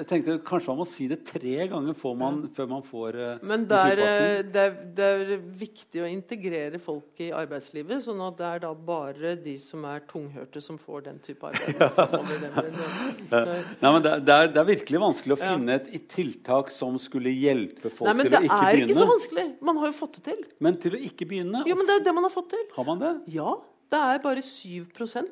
[0.00, 3.42] Jeg tenkte kanskje man må si det tre ganger før man, før man får eh,
[3.44, 8.00] Men den det er, eh, det, er, det er viktig å integrere folk i arbeidslivet,
[8.06, 11.76] sånn at det er da bare de som er tunghørte, som får den type arbeid.
[12.40, 13.58] Det det.
[13.84, 16.96] Nei, men det, er- det, er, det virkelig vanskelig å finne et, et tiltak som
[17.02, 19.46] skulle hjelpe folk Nei, men til det å ikke er ikke så vanskelig.
[19.68, 20.42] Man har jo fått det til.
[20.64, 22.64] Men til å ikke begynne Jo, men det er det man har fått til.
[22.78, 23.12] Har man det?
[23.36, 23.52] Ja,
[23.90, 24.86] det er bare 7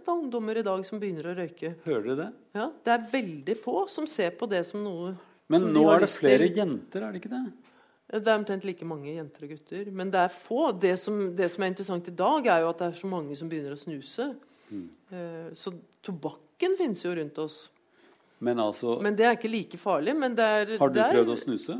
[0.06, 1.74] av ungdommer i dag som begynner å røyke.
[1.84, 2.28] Hører du det?
[2.54, 5.14] Ja, det er veldig få som ser på det som noe
[5.48, 6.56] Men som de nå har er det flere til.
[6.56, 7.44] jenter, er det ikke det?
[8.12, 9.90] Det er omtrent like mange jenter og gutter.
[9.90, 10.72] Men det er få.
[10.78, 13.36] Det som, det som er interessant i dag, er jo at det er så mange
[13.38, 14.26] som begynner å snuse.
[14.68, 14.88] Mm.
[15.12, 15.72] Eh, Så
[16.04, 17.70] tobakken finnes jo rundt oss.
[18.42, 20.14] Men altså Men det er ikke like farlig.
[20.18, 21.78] Men det er, Har du det er, prøvd å snuse?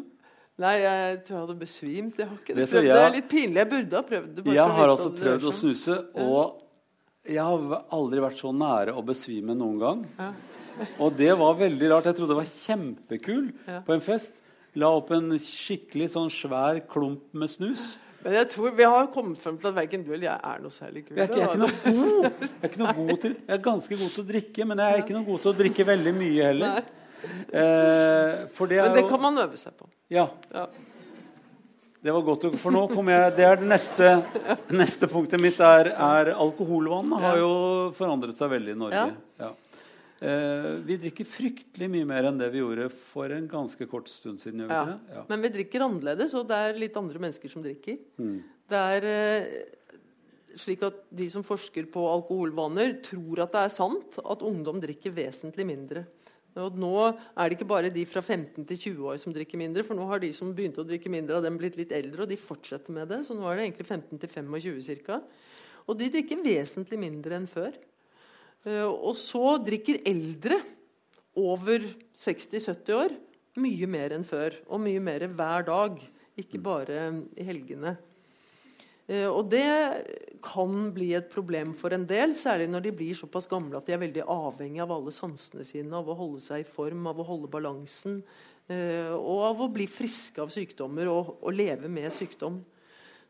[0.61, 2.19] Nei, jeg tror jeg hadde besvimt.
[2.21, 2.67] Jeg har ikke det.
[2.71, 2.89] prøvd.
[2.91, 3.57] Det er litt pinlig.
[3.63, 4.55] Jeg burde ha prøvd det.
[4.55, 6.59] Jeg har altså prøvd å snuse, og
[7.33, 10.05] jeg har aldri vært så nære å besvime noen gang.
[11.01, 12.09] Og det var veldig rart.
[12.11, 13.81] Jeg trodde det var kjempekul Ja.
[13.87, 14.33] på en fest.
[14.75, 17.99] La opp en skikkelig sånn svær klump med snus.
[18.25, 20.71] Men jeg tror vi har kommet frem til at verken du eller jeg er noe
[20.71, 21.17] særlig kul.
[21.17, 22.23] Jeg er ikke, jeg er ikke noe god.
[22.23, 24.93] Jeg er, ikke noe god til, jeg er ganske god til å drikke, men jeg
[24.95, 26.77] er ikke noe god til å drikke veldig mye heller.
[26.79, 26.83] Nei.
[27.23, 29.89] Eh, for det Men det jo kan man øve seg på.
[30.13, 30.29] Ja.
[30.53, 30.67] Ja.
[32.03, 34.09] Det var godt, for nå kommer jeg Det er det neste,
[34.75, 35.61] neste punktet mitt.
[35.63, 37.53] er, er Alkoholvannet har jo
[37.95, 39.05] forandret seg veldig i Norge.
[39.39, 39.53] Ja.
[40.23, 44.43] Eh, vi drikker fryktelig mye mer enn det vi gjorde for en ganske kort stund
[44.43, 44.65] siden.
[44.71, 44.97] Ja.
[45.15, 45.23] Ja.
[45.31, 47.99] Men vi drikker annerledes, og det er litt andre mennesker som drikker.
[48.23, 48.37] Mm.
[48.71, 49.49] Det er eh,
[50.63, 55.15] slik at de som forsker på alkoholvaner, tror at det er sant at ungdom drikker
[55.17, 56.05] vesentlig mindre.
[56.61, 59.85] Og nå er det ikke bare de fra 15 til 20 år som drikker mindre,
[59.87, 62.29] for nå har de som begynte å drikke mindre, av dem blitt litt eldre, og
[62.29, 63.23] de fortsetter med det.
[63.25, 65.23] Så nå er det egentlig 15 til 25 ca.
[65.89, 67.73] Og de drikker vesentlig mindre enn før.
[68.69, 70.61] Eh, Og så drikker eldre
[71.39, 71.89] over
[72.21, 73.17] 60-70 år
[73.63, 74.61] mye mer enn før.
[74.69, 76.01] Og mye mer hver dag,
[76.39, 77.97] ikke bare i helgene.
[79.09, 79.67] Eh, Og det
[80.43, 83.95] kan bli et problem for en del, særlig når de blir såpass gamle at de
[83.95, 87.27] er veldig avhengig av alle sansene sine, av å holde seg i form, av å
[87.27, 88.23] holde balansen,
[88.69, 92.63] eh, og av å bli friske av sykdommer og, og leve med sykdom.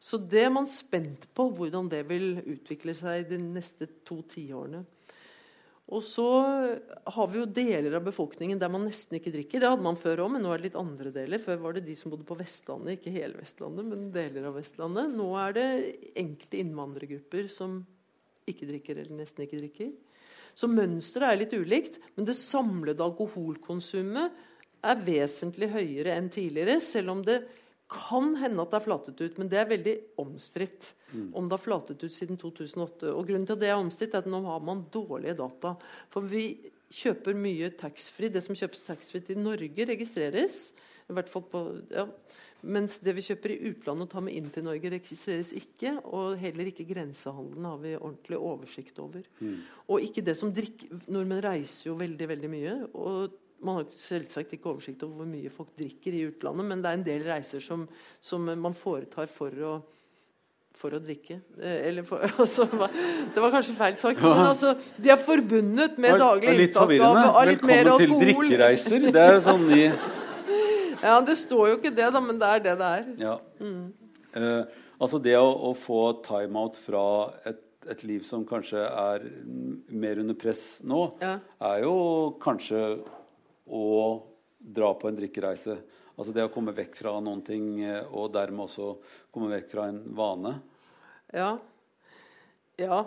[0.03, 4.83] Så det er man spent på, hvordan det vil utvikle seg de neste to tiårene.
[5.91, 6.27] Og så
[7.11, 9.61] har vi jo deler av befolkningen der man nesten ikke drikker.
[9.61, 11.43] Det hadde man før òg, men nå er det litt andre deler.
[11.43, 15.11] Før var det de som bodde på Vestlandet, ikke hele Vestlandet, men deler av Vestlandet.
[15.19, 15.67] Nå er det
[16.23, 17.83] enkelte innvandrergrupper som
[18.49, 19.91] ikke drikker eller nesten ikke drikker.
[20.55, 24.41] Så mønsteret er litt ulikt, men det samlede alkoholkonsumet
[24.83, 27.41] er vesentlig høyere enn tidligere, selv om det
[27.93, 30.93] kan hende at det er flatet ut, men det er veldig omstridt.
[31.13, 33.11] Om det har flatet ut siden 2008.
[33.13, 35.75] Og grunnen til at det er omstridt, er at nå har man dårlige data.
[36.13, 36.47] For vi
[36.93, 38.33] kjøper mye taxfree.
[38.33, 40.63] Det som kjøpes taxfree til Norge, registreres.
[41.11, 41.63] I hvert fall på,
[41.93, 42.07] ja.
[42.63, 45.97] Mens det vi kjøper i utlandet og tar med inn til Norge, registreres ikke.
[46.15, 49.25] Og heller ikke grensehandelen har vi ordentlig oversikt over.
[49.91, 52.77] Og ikke det som drikker Nordmenn reiser jo veldig, veldig mye.
[52.95, 56.91] og man har selvsagt ikke oversikt over hvor mye folk drikker i utlandet, men det
[56.91, 57.87] er en del reiser som,
[58.21, 59.73] som man foretar for å,
[60.79, 61.39] for å drikke.
[61.61, 66.19] Eh, Eller for, altså, det var kanskje feil sagt, men altså, de er forbundet med
[66.23, 69.09] daglig inntak av, av litt mer Velkommen til drikkereiser.
[69.15, 69.83] Det er sånn ny
[71.03, 73.07] Ja, Det står jo ikke det, da, men det er det det er.
[73.19, 73.37] Ja.
[74.39, 77.03] Eh, altså det å, å få timeout fra
[77.51, 77.59] et,
[77.91, 81.37] et liv som kanskje er mm, mer under press nå, Ja.
[81.73, 81.97] er jo
[82.43, 82.85] kanskje
[83.67, 83.87] å
[84.59, 85.79] dra på en drikkereise.
[86.13, 88.95] Altså det å komme vekk fra noen ting, eh, og dermed også
[89.33, 90.55] komme vekk fra en vane.
[91.33, 91.57] Ja.
[92.81, 93.03] ja.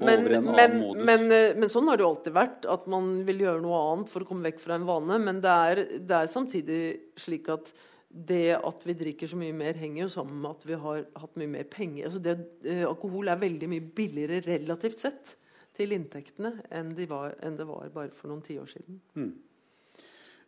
[0.00, 2.66] Men, men, men, eh, men sånn har det jo alltid vært.
[2.72, 5.18] At man vil gjøre noe annet for å komme vekk fra en vane.
[5.22, 6.82] Men det er, det er samtidig
[7.20, 7.72] slik at
[8.10, 11.36] det at vi drikker så mye mer, henger jo sammen med at vi har hatt
[11.38, 12.08] mye mer penger.
[12.08, 15.36] Altså det, eh, alkohol er veldig mye billigere relativt sett
[15.78, 18.98] til inntektene enn, de var, enn det var bare for noen tiår siden.
[19.14, 19.30] Eh,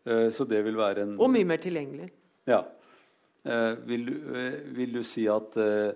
[0.04, 2.08] så det vil være en Og mye mer tilgjengelig.
[2.50, 2.64] Ja.
[3.44, 5.92] Eh, vil, eh, vil du si at eh,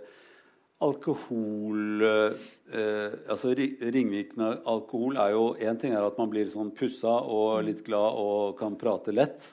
[0.83, 6.51] alkohol eh, Altså ri- ringvirkende av alkohol er jo Én ting er at man blir
[6.53, 9.53] sånn pussa og litt glad og kan prate lett.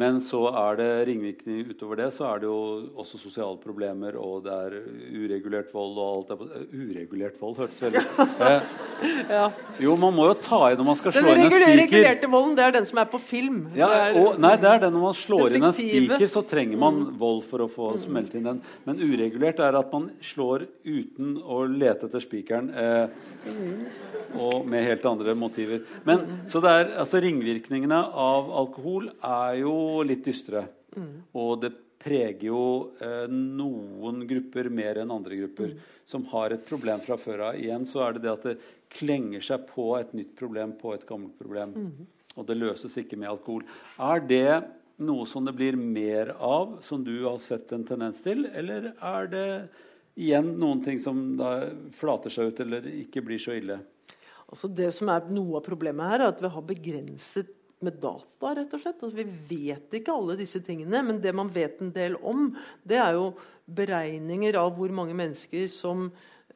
[0.00, 2.06] Men så er det ringvirkninger utover det.
[2.16, 2.60] Så er det jo
[2.96, 4.76] også sosiale problemer, og det er
[5.20, 8.00] uregulert vold og alt det på Uregulert vold hørtes veldig
[8.48, 8.70] eh,
[9.28, 9.42] Ja.
[9.82, 11.66] Jo, man må jo ta i når man skal Den slå inn en spiker.
[11.66, 13.58] Den regulerte volden, det er den som er på film.
[13.76, 16.44] Ja, Det er- og, nei, det er det når man slår inn en spiker, så
[16.54, 18.62] trenger man vold for å få smelt inn den.
[18.88, 22.72] Men uregulert er at man slår uten å lete etter spikeren.
[22.72, 23.08] Eh,
[24.38, 25.82] og med helt andre motiver.
[26.08, 29.74] Men, så det er, altså Ringvirkningene av alkohol er jo
[30.06, 30.66] litt dystre.
[31.38, 31.72] Og det
[32.02, 32.62] preger jo
[33.02, 35.76] eh, noen grupper mer enn andre grupper
[36.08, 37.60] som har et problem fra før av.
[37.60, 38.56] Igjen så er det det at det
[38.92, 41.76] klenger seg på et nytt problem på et gammelt problem.
[42.34, 43.64] Og det løses ikke med alkohol.
[44.02, 44.62] Er det
[45.02, 49.30] noe som det blir mer av, som du har sett en tendens til, eller er
[49.32, 49.48] det
[50.20, 51.54] igjen noen ting som da
[51.96, 53.80] flater seg ut eller ikke blir så ille?
[54.52, 58.54] Altså det som er Noe av problemet her er at vi har begrenset med data.
[58.54, 59.02] rett og slett.
[59.02, 59.26] Altså vi
[59.56, 62.50] vet ikke alle disse tingene, men det man vet en del om,
[62.84, 63.32] det er jo
[63.66, 66.08] beregninger av hvor mange mennesker som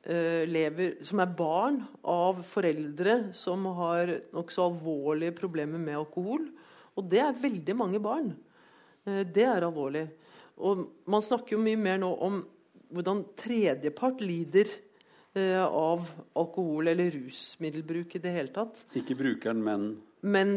[0.03, 6.49] eh, lever, som er barn av foreldre som har nokså alvorlige problemer med alkohol.
[6.97, 8.33] Og det er veldig mange barn.
[9.07, 10.07] Eh, det er alvorlig.
[10.57, 12.43] Og man snakker jo mye mer nå om
[12.95, 14.71] hvordan tredjepart lider
[15.37, 16.07] eh, av
[16.39, 18.85] alkohol eller rusmiddelbruk i det hele tatt.
[18.97, 19.89] Ikke brukeren, men
[20.21, 20.53] Men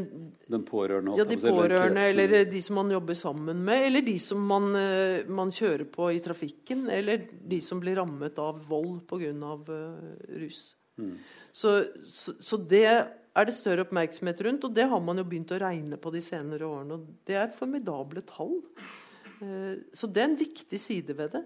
[0.47, 1.17] den pårørende.
[1.19, 4.71] ja, de eller pårørende, eller de som man jobber sammen med, eller de som man,
[4.75, 9.33] eh, man kjører på i trafikken, eller de som blir rammet av vold pga.
[9.69, 10.75] Uh, rus.
[10.97, 11.17] Mm.
[11.51, 15.53] Så, så, så det er det større oppmerksomhet rundt, og det har man jo begynt
[15.53, 16.97] å regne på de senere årene.
[16.97, 18.59] Og det er formidable tall.
[19.39, 21.43] Eh, Så det er en viktig side ved det.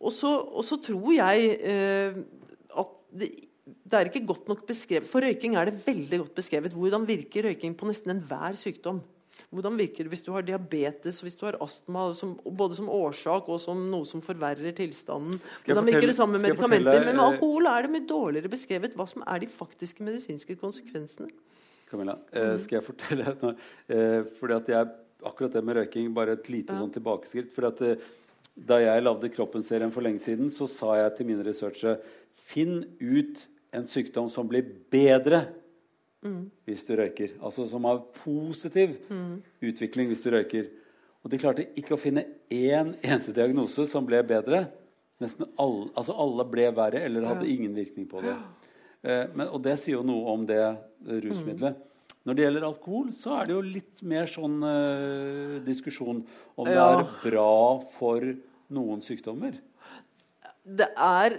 [0.00, 2.18] Og så, tror jeg eh,
[2.76, 3.30] at det,
[3.66, 6.74] det er ikke godt nok beskrevet For røyking er det veldig godt beskrevet.
[6.76, 9.00] Hvordan virker røyking på nesten enhver sykdom?
[9.52, 13.48] Hvordan virker det hvis du har diabetes hvis du har astma, som, både som årsak
[13.52, 15.40] og som noe som forverrer tilstanden?
[15.66, 17.02] Hvordan virker det sammen med medikamenter?
[17.04, 21.28] Men med alkohol er det mye dårligere beskrevet hva som er de faktiske medisinske konsekvensene.
[21.90, 23.52] Camilla, eh, skal jeg fortelle nå?
[23.90, 24.94] Eh, fordi at jeg,
[25.26, 26.80] akkurat det med røyking, bare et lite Ja.
[26.80, 27.52] sånn tilbakeskritt.
[27.54, 28.06] Fordi at, eh,
[28.56, 32.00] da jeg lagde Kroppen-serien for lenge siden, så sa jeg til mine researchere
[32.46, 34.62] Finn ut en sykdom som blir
[34.92, 35.46] bedre
[36.66, 37.36] hvis du røyker.
[37.44, 38.96] Altså som har positiv
[39.62, 40.68] utvikling hvis du røyker.
[41.22, 44.64] Og de klarte ikke å finne én eneste diagnose som ble bedre.
[45.22, 48.34] Nesten alle, altså alle ble verre eller hadde ingen virkning på det.
[49.06, 50.60] Eh, men, og det sier jo noe om det
[51.06, 51.78] rusmiddelet.
[52.26, 56.24] Når det gjelder alkohol, så er det jo litt mer sånn eh, diskusjon
[56.56, 56.88] om det Ja.
[57.00, 58.26] er bra for
[58.74, 59.60] noen sykdommer.
[60.66, 61.38] Det er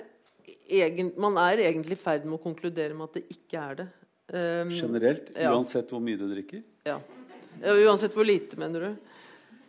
[0.70, 3.88] egen, man er egentlig i ferd med å konkludere med at det ikke er det.
[4.28, 5.54] Um, Generelt, ja.
[5.56, 6.64] uansett hvor mye du drikker.
[6.88, 7.00] ja.
[7.58, 8.90] Ja, Uansett hvor lite, mener du?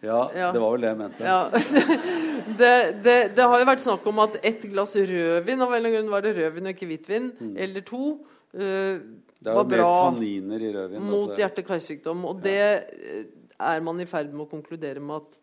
[0.04, 0.52] Ja, Ja.
[0.52, 1.24] det var vel det jeg mente.
[1.24, 1.38] Ja.
[2.58, 5.88] Det, det, det har jo vært snakk om at ett glass rødvin av en eller
[5.90, 7.26] annen grunn var det rødvin og ikke hvitvin,
[7.60, 8.14] eller to,
[8.56, 9.00] uh,
[9.44, 9.88] var bra
[10.22, 11.02] i rødvin.
[11.02, 11.36] mot altså.
[11.42, 12.24] hjerte-karsykdom.
[12.30, 13.26] Og det eh,
[13.58, 15.40] er man i ferd med å konkludere med at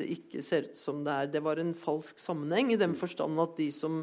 [0.00, 1.30] det ikke ser ut som det er.
[1.36, 4.02] Det var en falsk sammenheng, i den forstand at de som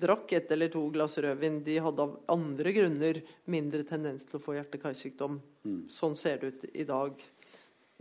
[0.00, 3.20] drakk ett eller to glass rødvin, de hadde av andre grunner
[3.50, 5.38] mindre tendens til å få hjerte-karsykdom.
[5.92, 7.24] Sånn ser det ut i dag.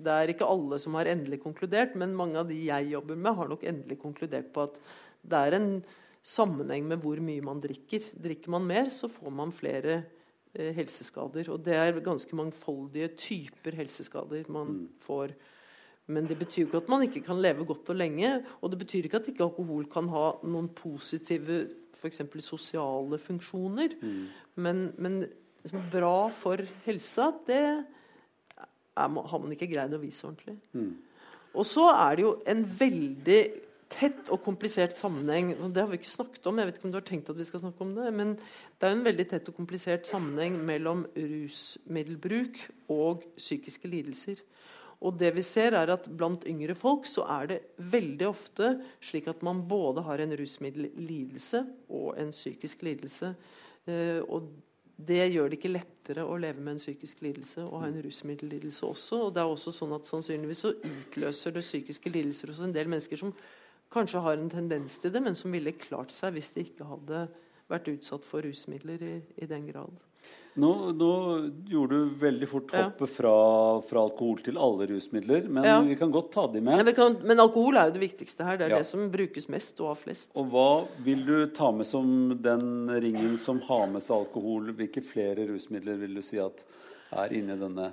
[0.04, 3.36] Det er ikke alle som har endelig konkludert, men mange av de jeg jobber med,
[3.38, 4.80] har nok endelig konkludert på at
[5.22, 5.70] det er en
[6.24, 8.10] sammenheng med hvor mye man drikker.
[8.26, 10.00] Drikker man mer, så får man flere
[10.56, 11.52] eh, helseskader.
[11.54, 15.36] Og det er ganske mangfoldige typer helseskader man får.
[16.12, 18.34] Men det betyr ikke at man ikke kan leve godt og lenge.
[18.62, 21.62] Og det betyr ikke at ikke alkohol kan ha noen positive
[21.96, 22.22] f.eks.
[22.44, 23.96] sosiale funksjoner.
[24.56, 25.24] Men, men
[25.64, 27.84] liksom bra for helsa, det er,
[28.98, 30.58] har man ikke greid å vise ordentlig.
[31.54, 33.42] Og så er det jo en veldig
[33.94, 36.58] tett og komplisert sammenheng og Det har vi ikke snakket om.
[36.58, 38.88] jeg vet ikke om du har tenkt at vi skal snakke om det, Men det
[38.88, 42.58] er en veldig tett og komplisert sammenheng mellom rusmiddelbruk
[42.90, 44.42] og psykiske lidelser.
[45.04, 48.70] Og det vi ser er at Blant yngre folk så er det veldig ofte
[49.04, 53.34] slik at man både har en rusmiddellidelse og en psykisk lidelse.
[53.90, 54.48] Eh, og
[54.96, 58.86] det gjør det ikke lettere å leve med en psykisk lidelse og ha en rusmiddellidelse
[58.88, 59.20] også.
[59.26, 62.92] Og det er også sånn at sannsynligvis så utløser det psykiske lidelser hos en del
[62.92, 63.34] mennesker som
[63.94, 67.26] kanskje har en tendens til det, men som ville klart seg hvis de ikke hadde
[67.72, 69.94] vært utsatt for rusmidler i, i den grad.
[70.54, 71.08] Nå, nå
[71.66, 72.84] gjorde du veldig fort Ja.
[72.86, 73.32] hoppet fra,
[73.90, 75.48] fra alkohol til alle rusmidler.
[75.50, 75.80] Men Ja.
[75.82, 76.78] vi kan godt ta de med.
[76.78, 78.58] Ja, kan, men alkohol er jo det viktigste her.
[78.58, 78.78] Det er Ja.
[78.78, 80.30] det som brukes mest og av flest.
[80.36, 84.72] Og hva vil du ta med som den ringen som har med seg alkohol?
[84.74, 86.62] Hvilke flere rusmidler vil du si at
[87.12, 87.92] er inni denne?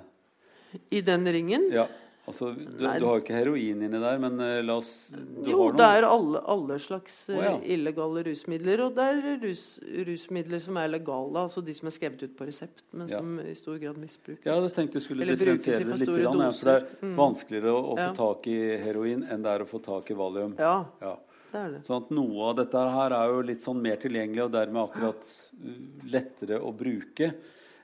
[0.91, 1.87] I den ringen Ja.
[2.29, 5.73] Altså, du, du har ikke heroin inni der, men uh, la oss du Jo, har
[5.79, 7.53] det er alle, alle slags uh, oh, ja.
[7.75, 8.83] illegale rusmidler.
[8.85, 9.63] Og det er rus,
[10.07, 13.17] rusmidler som er legale, altså de som er skrevet ut på resept, men Ja.
[13.17, 14.45] som i stor grad misbrukes.
[14.45, 16.13] Jeg det tenkte du skulle Eller differensiere det litt.
[16.21, 16.85] Grann, ja, for det er.
[17.01, 17.15] Mm.
[17.17, 20.53] vanskeligere å, å få tak i heroin enn det er å få tak i valium.
[20.61, 21.15] Ja, Ja.
[21.53, 21.81] det er det.
[21.89, 25.33] Sånn at Noe av dette her er jo litt sånn mer tilgjengelig og dermed akkurat
[25.57, 25.81] uh,
[26.13, 27.33] lettere å bruke.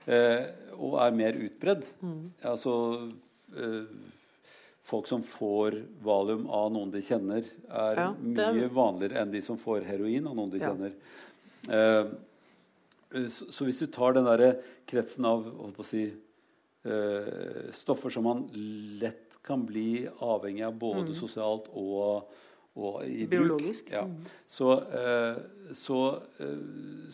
[0.07, 0.45] Eh,
[0.77, 1.81] og er mer utbredd.
[1.99, 2.29] Mm.
[2.47, 2.73] Altså
[3.57, 3.89] eh,
[4.87, 9.41] Folk som får valium av noen de kjenner, er Ja, det mye vanligere enn de
[9.43, 10.69] som får heroin av noen de Ja.
[10.71, 10.93] kjenner.
[11.67, 15.43] Eh, så, så hvis du tar den der kretsen av
[15.87, 16.05] si,
[16.87, 18.45] eh, stoffer som man
[19.01, 22.27] lett kan bli avhengig av både sosialt og,
[22.77, 23.91] og i bruk Mm.
[23.91, 24.03] Ja.
[24.05, 24.17] Mm.
[24.47, 25.39] Så, eh,
[25.73, 25.99] så,
[26.39, 26.59] eh,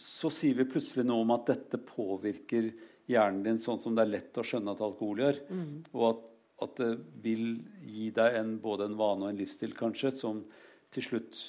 [0.02, 2.72] så sier vi plutselig noe om at dette påvirker
[3.10, 5.40] hjernen din sånn som det er lett å skjønne at alkohol gjør.
[5.50, 5.84] Mm.
[5.94, 6.30] Og at,
[6.66, 6.92] at det
[7.24, 10.44] vil gi deg en, både en vane og en livsstil kanskje som
[10.94, 11.42] til slutt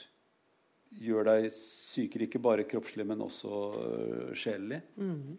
[0.94, 4.80] gjør deg sykere, ikke bare kroppslig, men også uh, sjelelig.
[5.00, 5.36] Mm.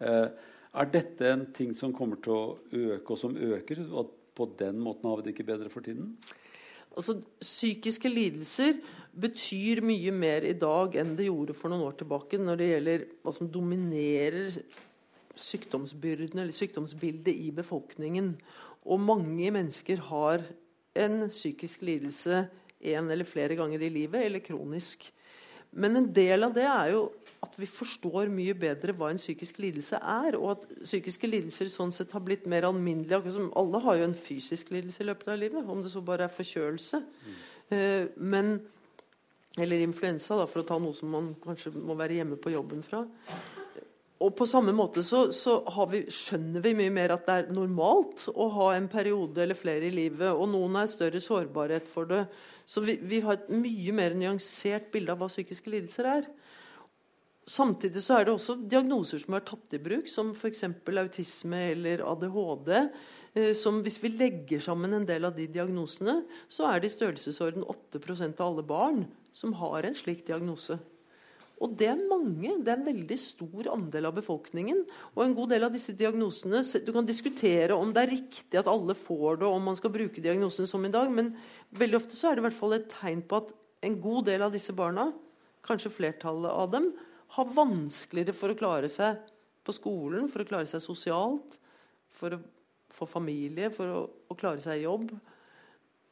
[0.00, 0.28] Uh,
[0.70, 3.80] er dette en ting som kommer til å øke, og som øker?
[3.88, 6.14] Og at på den måten har vi det ikke bedre for tiden?
[6.90, 8.78] Altså, psykiske lidelser
[9.20, 13.04] betyr mye mer i dag enn det gjorde for noen år tilbake når det gjelder
[13.24, 14.54] hva som dominerer
[15.40, 18.34] sykdomsbyrden eller sykdomsbildet i befolkningen.
[18.86, 20.44] Og mange mennesker har
[20.98, 22.46] en psykisk lidelse
[22.80, 25.04] en eller flere ganger i livet, eller kronisk.
[25.70, 27.10] Men en del av det er jo
[27.40, 31.92] at vi forstår mye bedre hva en psykisk lidelse er, og at psykiske lidelser sånn
[31.94, 33.48] sett har blitt mer alminnelige.
[33.56, 36.36] Alle har jo en fysisk lidelse i løpet av livet, om det så bare er
[36.36, 37.00] forkjølelse.
[37.70, 38.10] Mm.
[38.16, 38.60] men
[39.58, 42.84] Eller influensa, da, for å ta noe som man kanskje må være hjemme på jobben
[42.86, 43.00] fra.
[44.20, 48.26] Og på samme måte så, så vi, skjønner vi mye mer at det er normalt
[48.28, 52.26] å ha en periode eller flere i livet, og noen har større sårbarhet for det.
[52.68, 56.28] Så vi, vi har et mye mer nyansert bilde av hva psykiske lidelser er.
[57.50, 60.66] Samtidig så er det også diagnoser som er tatt i bruk, som f.eks.
[60.68, 62.70] autisme eller ADHD.
[63.34, 66.94] eh, Som hvis vi legger sammen en del av de diagnosene, så er det i
[66.98, 70.76] størrelsesorden 8% av alle barn som har en slik diagnose.
[71.60, 72.54] Og det er mange.
[72.64, 74.80] Det er en veldig stor andel av befolkningen.
[75.12, 78.70] Og en god del av disse diagnosene Du kan diskutere om det er riktig at
[78.70, 81.34] alle får det, og om man skal bruke diagnosen som i dag, men
[81.76, 83.52] veldig ofte så er det i hvert fall et tegn på at
[83.84, 85.10] en god del av disse barna,
[85.64, 86.90] kanskje flertallet av dem,
[87.36, 89.20] har vanskeligere for å klare seg
[89.64, 91.58] på skolen, for å klare seg sosialt,
[92.16, 92.40] for å
[92.90, 94.00] få familie, for å,
[94.32, 95.12] å klare seg i jobb.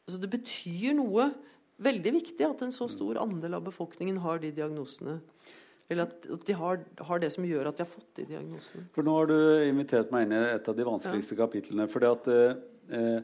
[0.06, 1.30] Altså, det betyr noe
[1.82, 5.18] veldig viktig at en så stor andel av befolkningen har de diagnosene.
[5.88, 8.84] Eller at, at de har, har det som gjør at de har fått de diagnosene.
[8.92, 11.88] For nå har du invitert meg inn i et av de vanskeligste kapitlene.
[11.88, 13.22] fordi at eh,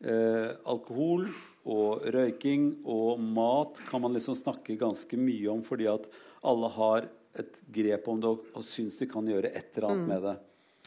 [0.00, 1.26] eh, alkohol
[1.66, 6.06] og røyking og mat kan man liksom snakke ganske mye om fordi at
[6.46, 10.08] alle har et grep om det og, og syns de kan gjøre et eller annet
[10.08, 10.36] med det.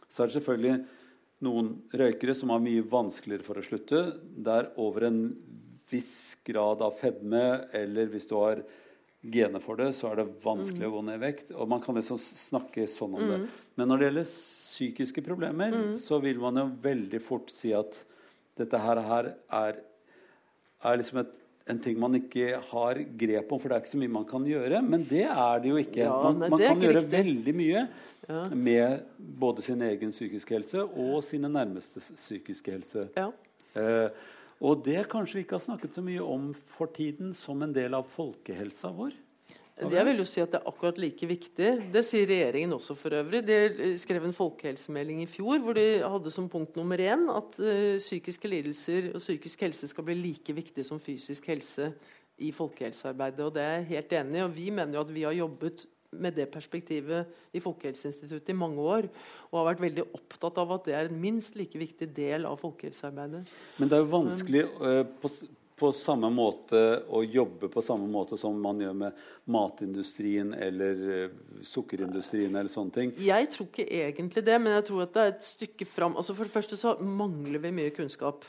[0.10, 0.80] Så er det selvfølgelig
[1.46, 4.02] noen røykere som har mye vanskeligere for å slutte.
[4.20, 5.22] Der over en
[5.92, 8.62] viss grad av fedme, eller hvis du har
[9.22, 11.50] gener for det, så er det vanskelig å gå ned i vekt.
[11.52, 13.40] Og man kan liksom snakke sånn om det.
[13.76, 17.98] Men når det gjelder psykiske problemer, så vil man jo veldig fort si at
[18.60, 19.82] dette her, her er,
[20.88, 21.34] er liksom et,
[21.70, 24.48] en ting man ikke har grep om, for det er ikke så mye man kan
[24.48, 24.80] gjøre.
[24.88, 26.06] Men det er det jo ikke.
[26.08, 27.20] Ja, man man er kan ikke gjøre riktig.
[27.20, 27.84] veldig mye
[28.30, 28.44] Ja.
[28.54, 29.06] med
[29.42, 33.08] både sin egen psykiske helse og sine nærmestes psykiske helse.
[33.18, 33.32] Ja.
[33.74, 34.10] Eh,
[34.60, 37.96] og det kanskje vi ikke har snakket så mye om for tiden som en del
[37.96, 39.16] av folkehelsa vår.
[39.80, 41.70] Jeg vil jo si at det er akkurat like viktig.
[41.94, 43.40] Det sier regjeringen også for øvrig.
[43.48, 47.96] De skrev en folkehelsemelding i fjor hvor de hadde som punkt nummer én at eh,
[48.02, 51.94] psykiske lidelser og psykisk helse skal bli like viktig som fysisk helse
[52.44, 53.46] i folkehelsearbeidet.
[53.46, 54.44] Og det er jeg helt enig i.
[54.44, 58.82] Og vi mener jo at vi har jobbet med det perspektivet i Folkehelseinstituttet i mange
[58.82, 59.08] år.
[59.50, 62.60] Og har vært veldig opptatt av at det er en minst like viktig del av
[62.62, 63.46] folkehelsearbeidet.
[63.78, 65.32] Men det er jo vanskelig uh, på,
[65.80, 66.84] på samme måte
[67.14, 72.96] å jobbe på samme måte som man gjør med matindustrien eller uh, sukkerindustrien eller sånne
[72.96, 73.18] ting.
[73.24, 76.18] Jeg tror ikke egentlig det, men jeg tror at det er et stykke fram.
[76.18, 78.48] Altså for det første så mangler vi mye kunnskap.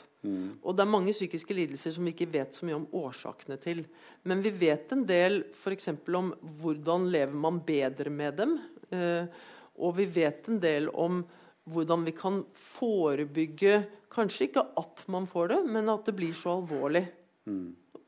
[0.61, 3.83] Og det er mange psykiske lidelser som vi ikke vet så mye om årsakene til.
[4.29, 5.89] Men vi vet en del f.eks.
[6.17, 8.57] om hvordan lever man bedre med dem.
[8.93, 9.25] Eh,
[9.81, 11.23] og vi vet en del om
[11.71, 16.57] hvordan vi kan forebygge Kanskje ikke at man får det, men at det blir så
[16.57, 17.05] alvorlig.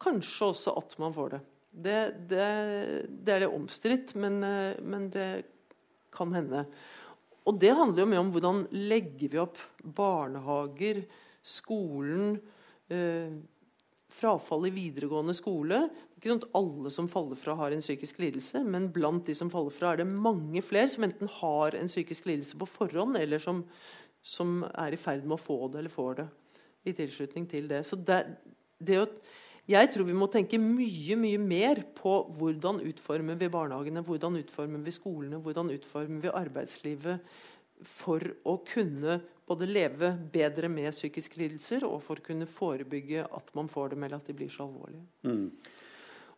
[0.03, 1.39] Kanskje også at man får det.
[1.71, 2.47] Det, det,
[3.23, 5.27] det er litt omstridt, men, eh, men det
[6.13, 6.65] kan hende.
[7.47, 8.59] Og det handler jo mye om hvordan
[8.91, 9.61] legger vi opp
[9.95, 11.05] barnehager,
[11.43, 12.37] skolen
[12.91, 13.33] eh,
[14.13, 15.79] Frafall i videregående skole.
[15.89, 19.25] Det er ikke sånn at alle som faller fra, har en psykisk lidelse, men blant
[19.25, 22.69] de som faller fra, er det mange flere som enten har en psykisk lidelse på
[22.69, 23.63] forhånd, eller som,
[24.21, 26.27] som er i ferd med å få det, eller får det
[26.85, 27.81] i tilslutning til det.
[27.89, 28.21] Så det,
[28.77, 29.07] det å
[29.63, 34.81] jeg tror vi må tenke mye mye mer på hvordan utformer vi barnehagene, hvordan utformer
[34.83, 37.23] vi skolene, hvordan utformer vi arbeidslivet
[37.87, 39.21] for å kunne
[39.53, 44.05] både leve bedre med psykiske lidelser og for å kunne forebygge at man får dem
[44.05, 45.05] eller at de blir så alvorlige.
[45.23, 45.49] Mm.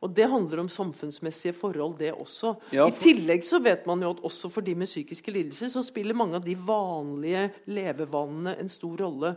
[0.04, 2.52] Og det handler om samfunnsmessige forhold, det også.
[2.76, 2.94] Ja, for...
[2.94, 6.18] I tillegg så vet man jo at også for de med psykiske lidelser så spiller
[6.18, 9.32] mange av de vanlige levevanene en stor rolle.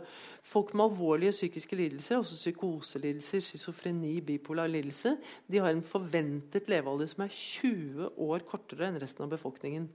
[0.45, 5.15] Folk med alvorlige psykiske lidelser, altså psykoselidelser, schizofreni, bipolar lidelse,
[5.47, 9.89] de har en forventet levealder som er 20 år kortere enn resten av befolkningen.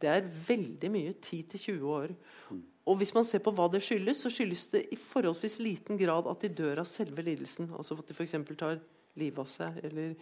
[0.00, 1.16] Det er veldig mye.
[1.16, 2.14] 10-20 år.
[2.84, 6.26] Og hvis man ser på hva det skyldes, så skyldes det i forholdsvis liten grad
[6.28, 7.70] at de dør av selve lidelsen.
[7.72, 8.36] Altså at de f.eks.
[8.60, 8.82] tar
[9.20, 9.78] livet av seg.
[9.88, 10.12] Eller,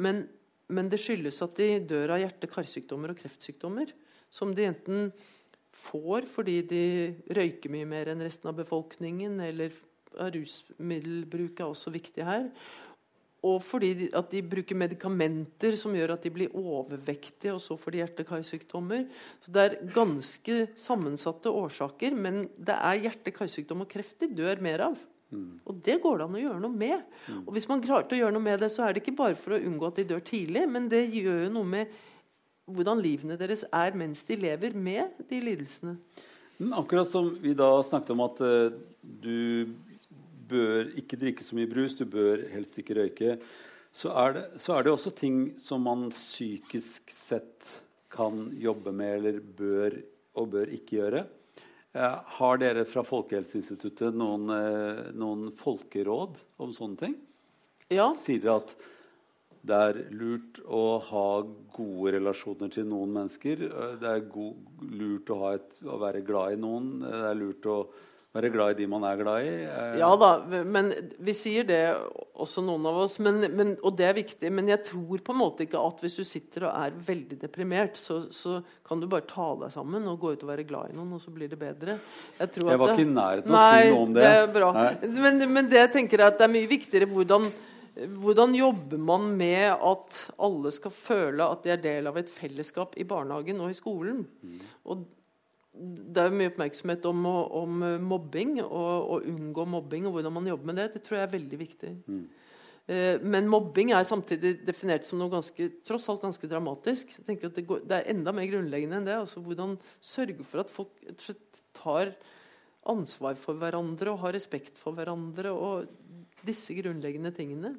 [0.00, 0.24] men,
[0.72, 3.92] men, det skyldes at de dør av hjerte-karsykdommer og kreftsykdommer.
[4.32, 5.10] Som de enten
[5.76, 6.84] får fordi de
[7.36, 9.76] røyker mye mer enn resten av befolkningen, eller
[10.12, 12.48] rusmiddelbruk er også viktig her.
[13.42, 17.94] Og fordi at de bruker medikamenter som gjør at de blir overvektige, og så får
[17.94, 19.08] de hjerte-karsykdommer.
[19.42, 24.86] Så Det er ganske sammensatte årsaker, men det er hjerte-karsykdom og kreft de dør mer
[24.86, 25.00] av.
[25.32, 25.58] Mm.
[25.66, 27.02] Og det går det an å gjøre noe med.
[27.26, 27.42] Mm.
[27.46, 29.56] Og hvis man klarte å gjøre noe med det, så er det ikke bare for
[29.56, 32.00] å unngå at de dør tidlig, men det gjør jo noe med
[32.72, 35.96] hvordan livene deres er mens de lever med de lidelsene.
[36.60, 39.72] Men akkurat som vi da snakket om at uh, du
[40.52, 43.36] bør ikke drikke så mye brus, du bør helst ikke røyke,
[43.92, 47.74] så er det, så er det også ting som man psykisk sett
[48.12, 49.98] kan jobbe med eller bør
[50.40, 51.26] og bør ikke gjøre.
[51.92, 57.16] Eh, har dere fra Folkehelseinstituttet noen, eh, noen, folkeråd om sånne ting?
[57.92, 58.14] Ja.
[58.16, 58.72] Sier dere at
[59.62, 61.26] det er lurt å ha
[61.76, 63.66] gode relasjoner til noen mennesker?
[63.68, 64.56] Eh, det er god,
[64.88, 66.88] lurt å, et, å, være glad i noen?
[67.04, 67.78] Det er lurt å
[68.32, 69.50] være glad i de man er glad i?
[70.00, 70.30] Ja da,
[70.64, 71.80] men vi sier det
[72.42, 73.18] også noen av oss.
[73.22, 74.52] Men, men, og det er viktig.
[74.54, 78.00] Men jeg tror på en måte ikke at hvis du sitter og er veldig deprimert,
[78.00, 80.96] så, så kan du bare ta deg sammen og gå ut og være glad i
[80.96, 81.98] noen, og så blir det bedre.
[82.38, 84.24] Jeg, jeg var ikke i nærheten å si noe om det.
[84.24, 84.72] det er bra.
[85.04, 87.52] Men, men, det jeg tenker er at det er mye viktigere hvordan
[87.92, 92.96] hvordan jobber man med at alle skal føle at de er del av et fellesskap
[92.96, 94.22] i barnehagen og i skolen?
[94.40, 94.62] Mm.
[94.88, 95.02] Og
[95.72, 100.68] det er mye oppmerksomhet om, om mobbing og å unngå mobbing og hvordan man jobber
[100.68, 100.88] med det.
[100.94, 101.92] Det tror jeg er veldig viktig.
[102.04, 102.24] Mm.
[102.92, 107.16] Eh, men mobbing er samtidig definert som noe ganske, tross alt ganske dramatisk.
[107.16, 109.16] Jeg tenker at det, går, det er enda mer grunnleggende enn det.
[109.24, 111.02] altså Hvordan sørge for at folk
[111.78, 112.12] tar
[112.92, 115.54] ansvar for hverandre og har respekt for hverandre.
[115.54, 115.88] og
[116.46, 117.74] disse grunnleggende tingene.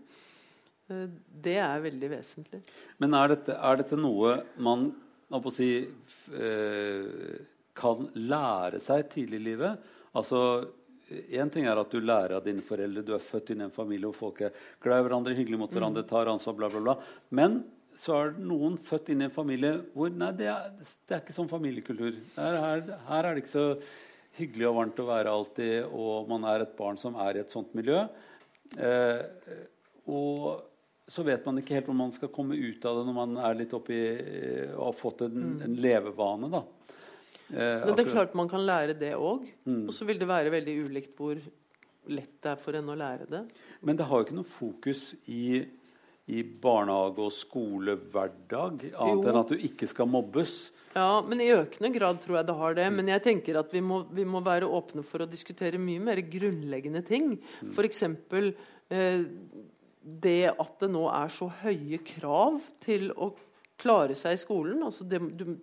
[0.90, 1.08] Eh,
[1.46, 2.62] det er veldig vesentlig.
[3.02, 4.92] Men er dette, er dette noe man
[5.34, 7.38] å si, eh,
[7.78, 9.92] kan lære seg tidlig i livet.
[10.14, 10.40] Altså,
[11.14, 13.74] Én ting er at du lærer av dine foreldre, du er født inn i en
[13.74, 16.10] familie hvor folk er glad i hverandre, hyggelig mot hverandre, mm.
[16.10, 16.96] tar ansvar, bla, bla, bla.
[17.36, 17.60] Men
[18.00, 21.36] så er noen født inn i en familie hvor nei, det er, det er ikke
[21.36, 22.18] sånn familiekultur.
[22.38, 23.68] Her, her, her, er det ikke så
[24.40, 27.54] hyggelig og varmt å være alltid, og man er et barn som er i et
[27.54, 28.00] sånt miljø.
[28.74, 29.22] Eh,
[30.10, 30.64] og
[31.06, 33.60] så vet man ikke helt om man skal komme ut av det når man er
[33.60, 34.00] litt oppi
[34.72, 35.62] og har fått en, mm.
[35.68, 36.50] en levevane.
[36.54, 36.64] da.
[37.54, 39.46] Eh, Men det er klart man kan lære det òg.
[39.66, 39.86] Mm.
[39.88, 41.38] Og så vil det være veldig ulikt hvor
[42.12, 43.44] lett det er for en å lære det.
[43.86, 45.62] Men det har jo ikke noe fokus i,
[46.28, 49.30] i barnehage- og skolehverdag, annet jo.
[49.30, 50.72] enn at du ikke skal mobbes.
[50.96, 52.90] Ja, men i økende grad tror jeg det har det.
[52.94, 56.22] Men jeg tenker at vi må, vi må være åpne for å diskutere mye mer
[56.26, 57.38] grunnleggende ting.
[57.62, 57.72] Mm.
[57.72, 58.04] F.eks.
[58.94, 59.24] Eh,
[60.04, 63.32] det at det nå er så høye krav til å
[63.80, 64.84] klare seg i skolen.
[64.84, 65.56] Altså det, du,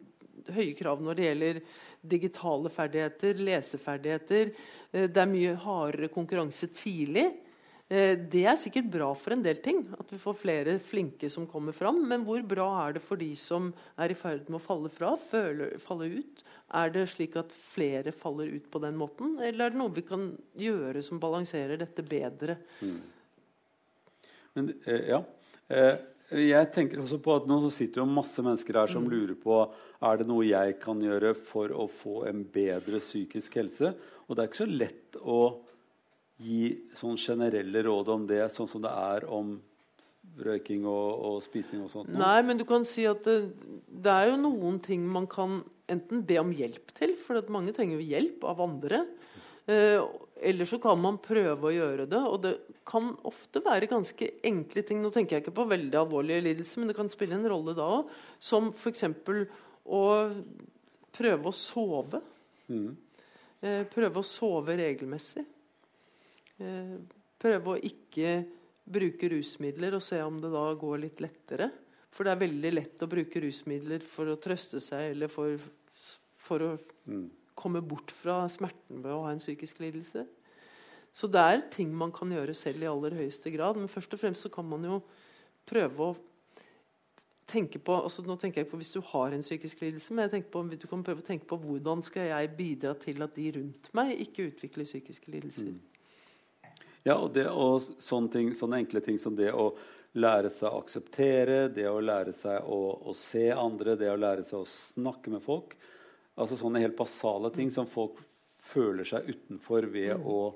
[0.48, 1.60] høye krav når det gjelder
[2.00, 4.52] digitale ferdigheter, leseferdigheter.
[4.92, 7.28] Eh, det er mye hardere konkurranse tidlig.
[7.90, 11.48] Eh, det er sikkert bra for en del ting, at vi får flere flinke som
[11.50, 11.98] kommer fram.
[12.06, 15.16] Men hvor bra er det for de som er i ferd med å falle fra,
[15.18, 16.44] falle ut?
[16.80, 20.06] Er det slik at flere faller ut på den måten, eller er det noe vi
[20.06, 22.60] kan gjøre som balanserer dette bedre?
[22.78, 23.00] Mm.
[24.54, 25.22] Men, eh, ja.
[26.30, 29.10] Jeg tenker også på at Nå sitter jo masse mennesker her som mm.
[29.10, 29.56] lurer på
[30.00, 33.90] er det noe jeg kan gjøre for å få en bedre psykisk helse.
[34.28, 35.40] Og det er ikke så lett å
[36.40, 39.58] gi sånn generelle råd om det, sånn som det er om
[40.40, 42.12] røyking og, og spising og sånt.
[42.14, 43.52] Nei, men du kan si at det,
[43.90, 45.60] det, er jo noen ting man kan
[45.90, 49.02] enten be om hjelp til, for mange trenger jo hjelp av andre.
[49.68, 50.06] Uh,
[50.42, 52.20] eller så kan man prøve å gjøre det.
[52.20, 52.54] Og det
[52.88, 55.02] kan ofte være ganske enkle ting.
[55.02, 57.86] Nå tenker jeg ikke på veldig alvorlige lidelser, men det kan spille en rolle da
[57.98, 58.10] òg.
[58.40, 59.04] Som f.eks.
[59.84, 60.02] å
[61.16, 62.22] prøve å sove.
[62.70, 62.90] Mm.
[63.60, 65.44] Eh, prøve å sove regelmessig.
[66.60, 66.96] Eh,
[67.40, 68.38] prøve å ikke
[68.90, 71.70] bruke rusmidler og se om det da går litt lettere.
[72.10, 75.60] For det er veldig lett å bruke rusmidler for å trøste seg eller for,
[76.40, 76.72] for å
[77.10, 77.30] Mm.
[77.60, 80.24] Komme bort fra smerten ved å ha en psykisk lidelse.
[81.12, 83.78] Så det er ting man kan gjøre selv i aller høyeste grad.
[83.78, 85.00] Men først og fremst så kan man jo
[85.68, 86.16] prøve å
[87.50, 90.28] tenke på altså nå tenker jeg ikke på Hvis du har en psykisk lidelse, men
[90.28, 93.34] jeg tenker på, du kan prøve å tenke på hvordan skal jeg bidra til at
[93.34, 95.72] de rundt meg ikke utvikler psykiske lidelser.
[97.02, 99.70] Ja, og, det, og sånne, ting, sånne enkle ting som det å
[100.20, 104.44] lære seg å akseptere, det å lære seg å, å se andre, det å lære
[104.44, 105.76] seg å snakke med folk.
[106.40, 108.18] Altså sånne helt basale ting som folk
[108.60, 110.26] føler seg utenfor ved Mm.
[110.26, 110.54] å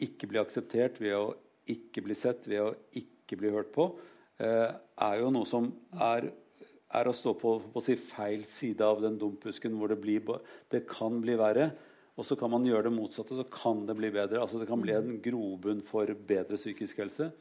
[0.00, 1.34] ikke bli akseptert, ved å
[1.66, 3.88] ikke bli sett, ved å ikke bli hørt på,
[4.38, 4.70] eh,
[5.02, 6.30] er jo noe som er,
[6.94, 10.22] er å stå på, på å si feil side av den dumpusken, hvor det, blir,
[10.70, 11.72] det kan bli verre.
[12.16, 14.40] Og så kan man gjøre det motsatte, så kan det bli bedre.
[14.40, 17.32] Altså Det kan bli en grobunn for bedre psykisk helse.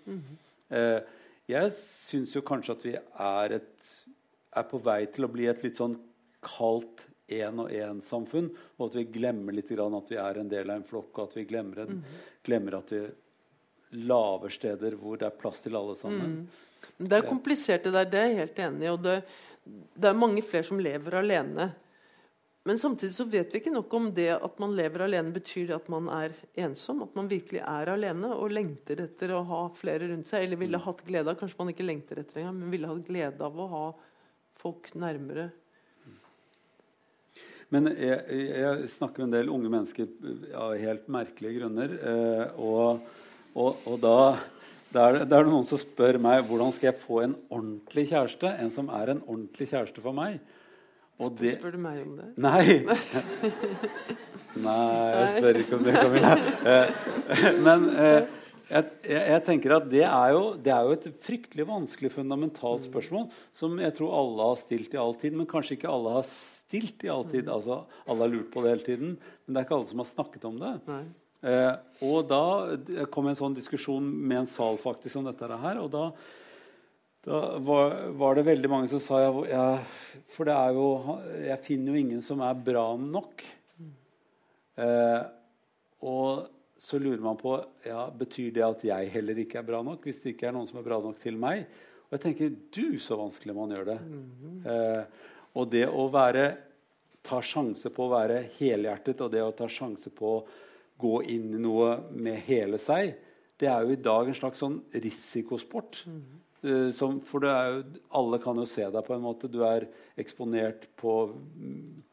[0.70, 1.00] Eh,
[1.48, 3.88] jeg syns jo kanskje at vi er, et,
[4.54, 5.96] er på vei til å bli et litt sånn
[6.46, 10.88] kaldt én-og-én-samfunn, og at vi glemmer litt grann at vi er en del av en
[10.88, 12.04] flokk, og at vi glemmer, en,
[12.46, 13.02] glemmer at vi
[14.08, 16.40] laver steder hvor det er plass til alle sammen.
[16.40, 16.64] Mm.
[16.98, 18.08] Det er komplisert, det der.
[18.10, 18.94] Det er jeg helt enig i.
[18.94, 19.18] Og det,
[19.96, 21.70] det er mange flere som lever alene.
[22.68, 25.86] Men samtidig så vet vi ikke nok om det at man lever alene betyr at
[25.92, 27.06] man er ensom.
[27.06, 30.44] At man virkelig er alene og lengter etter å ha flere rundt seg.
[30.44, 33.48] Eller ville hatt glede av Kanskje man ikke lengter etter engang, men ville hatt glede
[33.48, 33.86] av å ha
[34.60, 35.48] folk nærmere.
[37.74, 40.12] Men jeg, jeg snakker med en del unge mennesker
[40.56, 41.96] av helt merkelige grunner.
[42.00, 43.02] Eh, og,
[43.58, 44.20] og, og da,
[44.94, 48.54] det er det, er noen som spør meg hvordan skal jeg få en ordentlig kjæreste.
[48.64, 50.40] En som er en ordentlig kjæreste for meg.
[51.18, 52.30] Og det, spør du meg om det?
[52.40, 52.64] Nei.
[54.68, 56.34] Nei, jeg spør ikke om det, Camilla.
[56.72, 56.92] Eh,
[57.68, 58.22] Men eh,
[58.68, 62.88] jeg, jeg, jeg tenker at det er, jo, det er jo et fryktelig vanskelig fundamentalt
[62.90, 66.26] spørsmål som jeg tror alle har stilt i all tid, men kanskje ikke alle har
[66.30, 67.48] stilt i all tid.
[67.52, 70.10] Altså, alle har lurt på det hele tiden, men det er ikke alle som har
[70.12, 70.74] snakket om det.
[71.48, 71.72] Eh,
[72.08, 72.44] og da
[73.14, 76.10] kom en sånn diskusjon med en sal faktisk om dette her, og da
[77.28, 79.64] da var, var det veldig mange som sa ja, ja,
[80.32, 83.44] For det er jo Jeg finner jo ingen som er bra nok.
[84.80, 85.24] Eh,
[86.08, 86.48] og
[86.78, 87.56] så lurer man på
[87.86, 90.06] ja, Betyr det at jeg heller ikke er bra nok?
[90.06, 91.66] Hvis det ikke er noen som er bra nok til meg?
[92.08, 93.98] Og jeg tenker Du, så vanskelig man gjør det.
[94.72, 96.48] Eh, og det å være
[97.28, 100.44] ta sjanse på å være helhjertet og det å ta sjanse på å
[100.98, 103.18] gå inn i noe med hele seg,
[103.58, 106.04] det er jo i dag en slags sånn risikosport.
[106.08, 106.47] Eh,
[106.96, 107.82] som, for jo,
[108.18, 109.50] alle kan jo se deg på en måte.
[109.52, 109.86] Du er
[110.20, 111.14] eksponert på,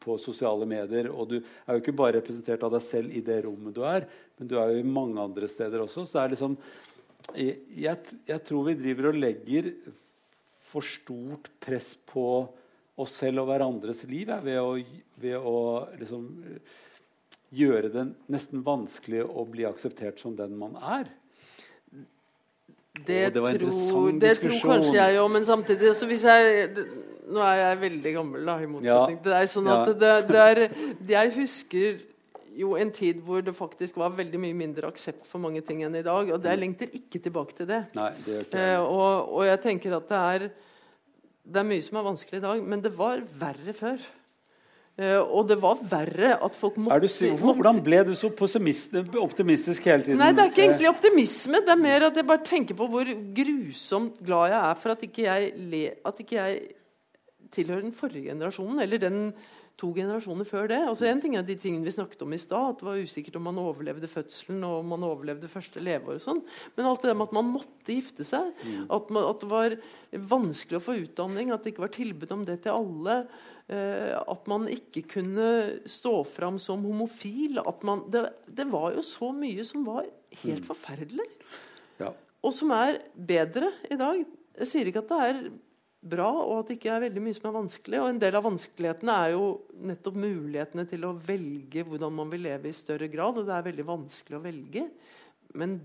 [0.03, 1.09] på sosiale medier.
[1.09, 4.05] Og du er jo ikke bare representert av deg selv i det rommet du er,
[4.37, 6.05] men du er jo i mange andre steder også.
[6.05, 6.59] Så det er liksom
[7.33, 7.97] jeg,
[8.29, 9.71] jeg tror vi driver og legger
[10.69, 12.27] for stort press på
[13.01, 14.75] oss selv og hverandres liv ja, ved å,
[15.19, 15.57] ved å
[15.97, 16.27] liksom,
[17.55, 21.09] gjøre det nesten vanskelig å bli akseptert som den man er.
[23.05, 26.73] Det, det var en interessant det tror kanskje jeg òg, men samtidig så hvis jeg
[26.75, 26.87] det-
[27.25, 29.23] Nå er jeg veldig gammel, da, i motsetning Ja.
[29.23, 29.47] til deg.
[29.49, 29.93] sånn at Ja.
[29.93, 30.69] det, det er,
[31.09, 31.99] Jeg husker
[32.55, 35.95] jo en tid hvor det faktisk var veldig mye mindre aksept for mange ting enn
[35.95, 36.29] i dag.
[36.31, 37.81] Og jeg lengter ikke tilbake til det.
[37.95, 40.49] Nei, det gjør ikke Eh, og, og jeg tenker at det er
[41.47, 43.99] Det er mye som er vanskelig i dag, men det var verre før.
[44.97, 48.29] Eh, og det var verre at folk måtte, Er du, si- hvordan ble du så
[48.31, 50.17] optimistisk hele tiden?
[50.21, 51.59] Nei, det er ikke Eh, egentlig optimisme.
[51.65, 53.03] Det er mer at jeg bare tenker på hvor
[53.35, 56.61] grusomt glad jeg er for at ikke jeg, le, at ikke jeg
[57.51, 59.19] tilhører den forrige generasjonen, eller den
[59.77, 60.77] to generasjoner før det.
[60.87, 63.35] Altså En ting er de tingene vi snakket om i stad, at det var usikkert
[63.35, 66.39] om man overlevde fødselen og om man overlevde første leveår og sånn.
[66.77, 68.53] Men alt det der med at man måtte gifte seg,
[68.89, 69.75] at, man, at det var
[70.15, 73.17] vanskelig å få utdanning, at det ikke var tilbud om det til alle.
[73.71, 75.49] Eh, at man ikke kunne
[75.89, 77.59] stå fram som homofil.
[77.63, 80.07] At man, det, det var jo så mye som var
[80.43, 81.27] helt forferdelig.
[82.01, 82.13] ja.
[82.45, 84.19] Og som er bedre i dag.
[84.59, 85.39] Jeg sier ikke at det er
[86.05, 88.01] bra, og at det ikke er veldig mye som er vanskelig.
[88.01, 89.45] Og en del av vanskelighetene er jo
[89.89, 93.39] nettopp mulighetene til å velge hvordan man vil leve i større grad.
[93.41, 94.85] Og det er veldig vanskelig å velge.
[95.57, 95.79] Men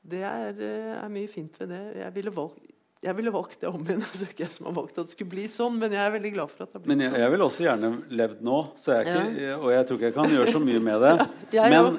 [0.00, 1.82] det er, eh, er mye fint ved det.
[1.98, 2.62] Jeg ville valgt,
[3.02, 4.02] Jeg ville valgt det om igjen.
[4.04, 6.32] Altså ikke jeg som har valgt at det skulle bli sånn, men jeg er veldig
[6.34, 7.20] glad for at det har blitt Men jeg, sånn.
[7.22, 7.90] jeg vil også gjerne
[8.20, 9.54] levd nå, så jeg ikke, ja.
[9.56, 11.12] og jeg tror ikke jeg kan gjøre så mye med det.
[11.56, 11.98] Jeg Men,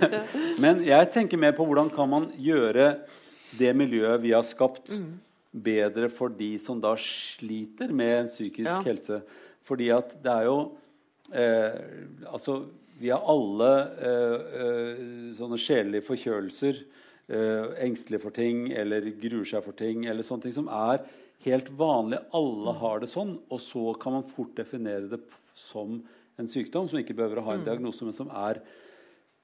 [0.64, 2.86] men jeg tenker mer på hvordan kan man gjøre
[3.58, 5.18] det miljøet vi har skapt, Mm.
[5.52, 8.80] bedre for de som da sliter med psykisk Ja.
[8.86, 9.20] helse.
[9.66, 10.56] Fordi at det er jo
[11.34, 11.72] eh,
[12.32, 12.62] Altså,
[13.00, 16.80] vi har alle eh, eh, sånne sjelelige forkjølelser.
[17.30, 20.06] Eh, engstelig for ting eller gruer seg for ting.
[20.06, 21.04] eller sånne ting Som er
[21.44, 22.18] helt vanlig.
[22.34, 23.38] Alle har det sånn.
[23.50, 25.20] Og så kan man fort definere det
[25.54, 26.02] som
[26.38, 28.60] en sykdom, som ikke behøver å ha en diagnose, men som er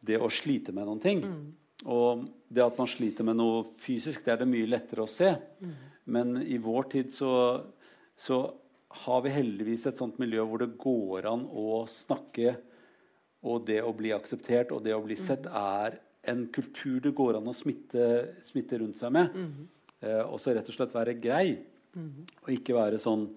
[0.02, 1.22] det å slite med noen ting.
[1.84, 5.36] Og det at man sliter med noe fysisk, det er det mye lettere å se.
[6.06, 7.62] Men i vår tid så,
[8.16, 8.40] så
[9.04, 12.56] har vi heldigvis et sånt miljø hvor det går an å snakke,
[13.46, 17.38] og det å bli akseptert og det å bli sett er en kultur det går
[17.38, 18.06] an å smitte,
[18.46, 19.36] smitte rundt seg med.
[20.02, 21.58] Eh, og så rett og slett være grei.
[22.44, 23.28] Og ikke være sånn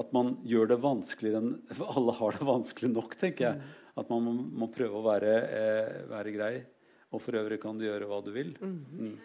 [0.00, 1.54] at man gjør det vanskeligere enn
[1.96, 3.70] alle har det vanskelig nok, tenker jeg.
[4.00, 6.54] At man må, må prøve å være, eh, være grei.
[7.10, 8.54] Og for øvrig kan du gjøre hva du vil.
[8.62, 9.16] Mm.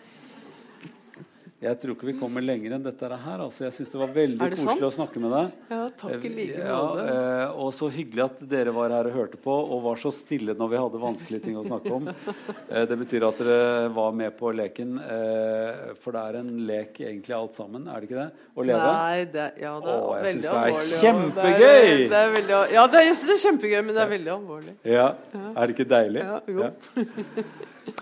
[1.63, 3.39] Jeg tror ikke vi kommer lenger enn dette her.
[3.39, 4.81] Altså, jeg syns det var veldig det koselig sant?
[4.83, 5.53] å snakke med deg.
[5.71, 7.05] Ja, takk i like Ja, måte.
[7.07, 10.53] Ja, og så hyggelig at dere var her og hørte på og var så stille
[10.59, 12.11] når vi hadde vanskelige ting å snakke om.
[12.11, 14.97] Eh, det betyr at dere var med på leken.
[14.99, 18.45] Eh, for det er en lek egentlig alt sammen, er det ikke det?
[18.51, 18.91] Å leve?
[18.91, 21.55] Nei, det, ja, det er Å, jeg syns det er kjempegøy!
[21.55, 24.03] Det er, det er veldig, ja, det er, jeg syns det er kjempegøy, men det
[24.03, 24.77] er veldig alvorlig.
[24.91, 25.07] Ja.
[25.55, 26.27] Er det ikke deilig?
[26.27, 26.69] Ja, jo.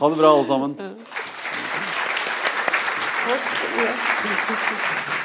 [0.01, 0.77] Ha det bra, alle sammen.
[3.23, 5.22] Takk skal du ha.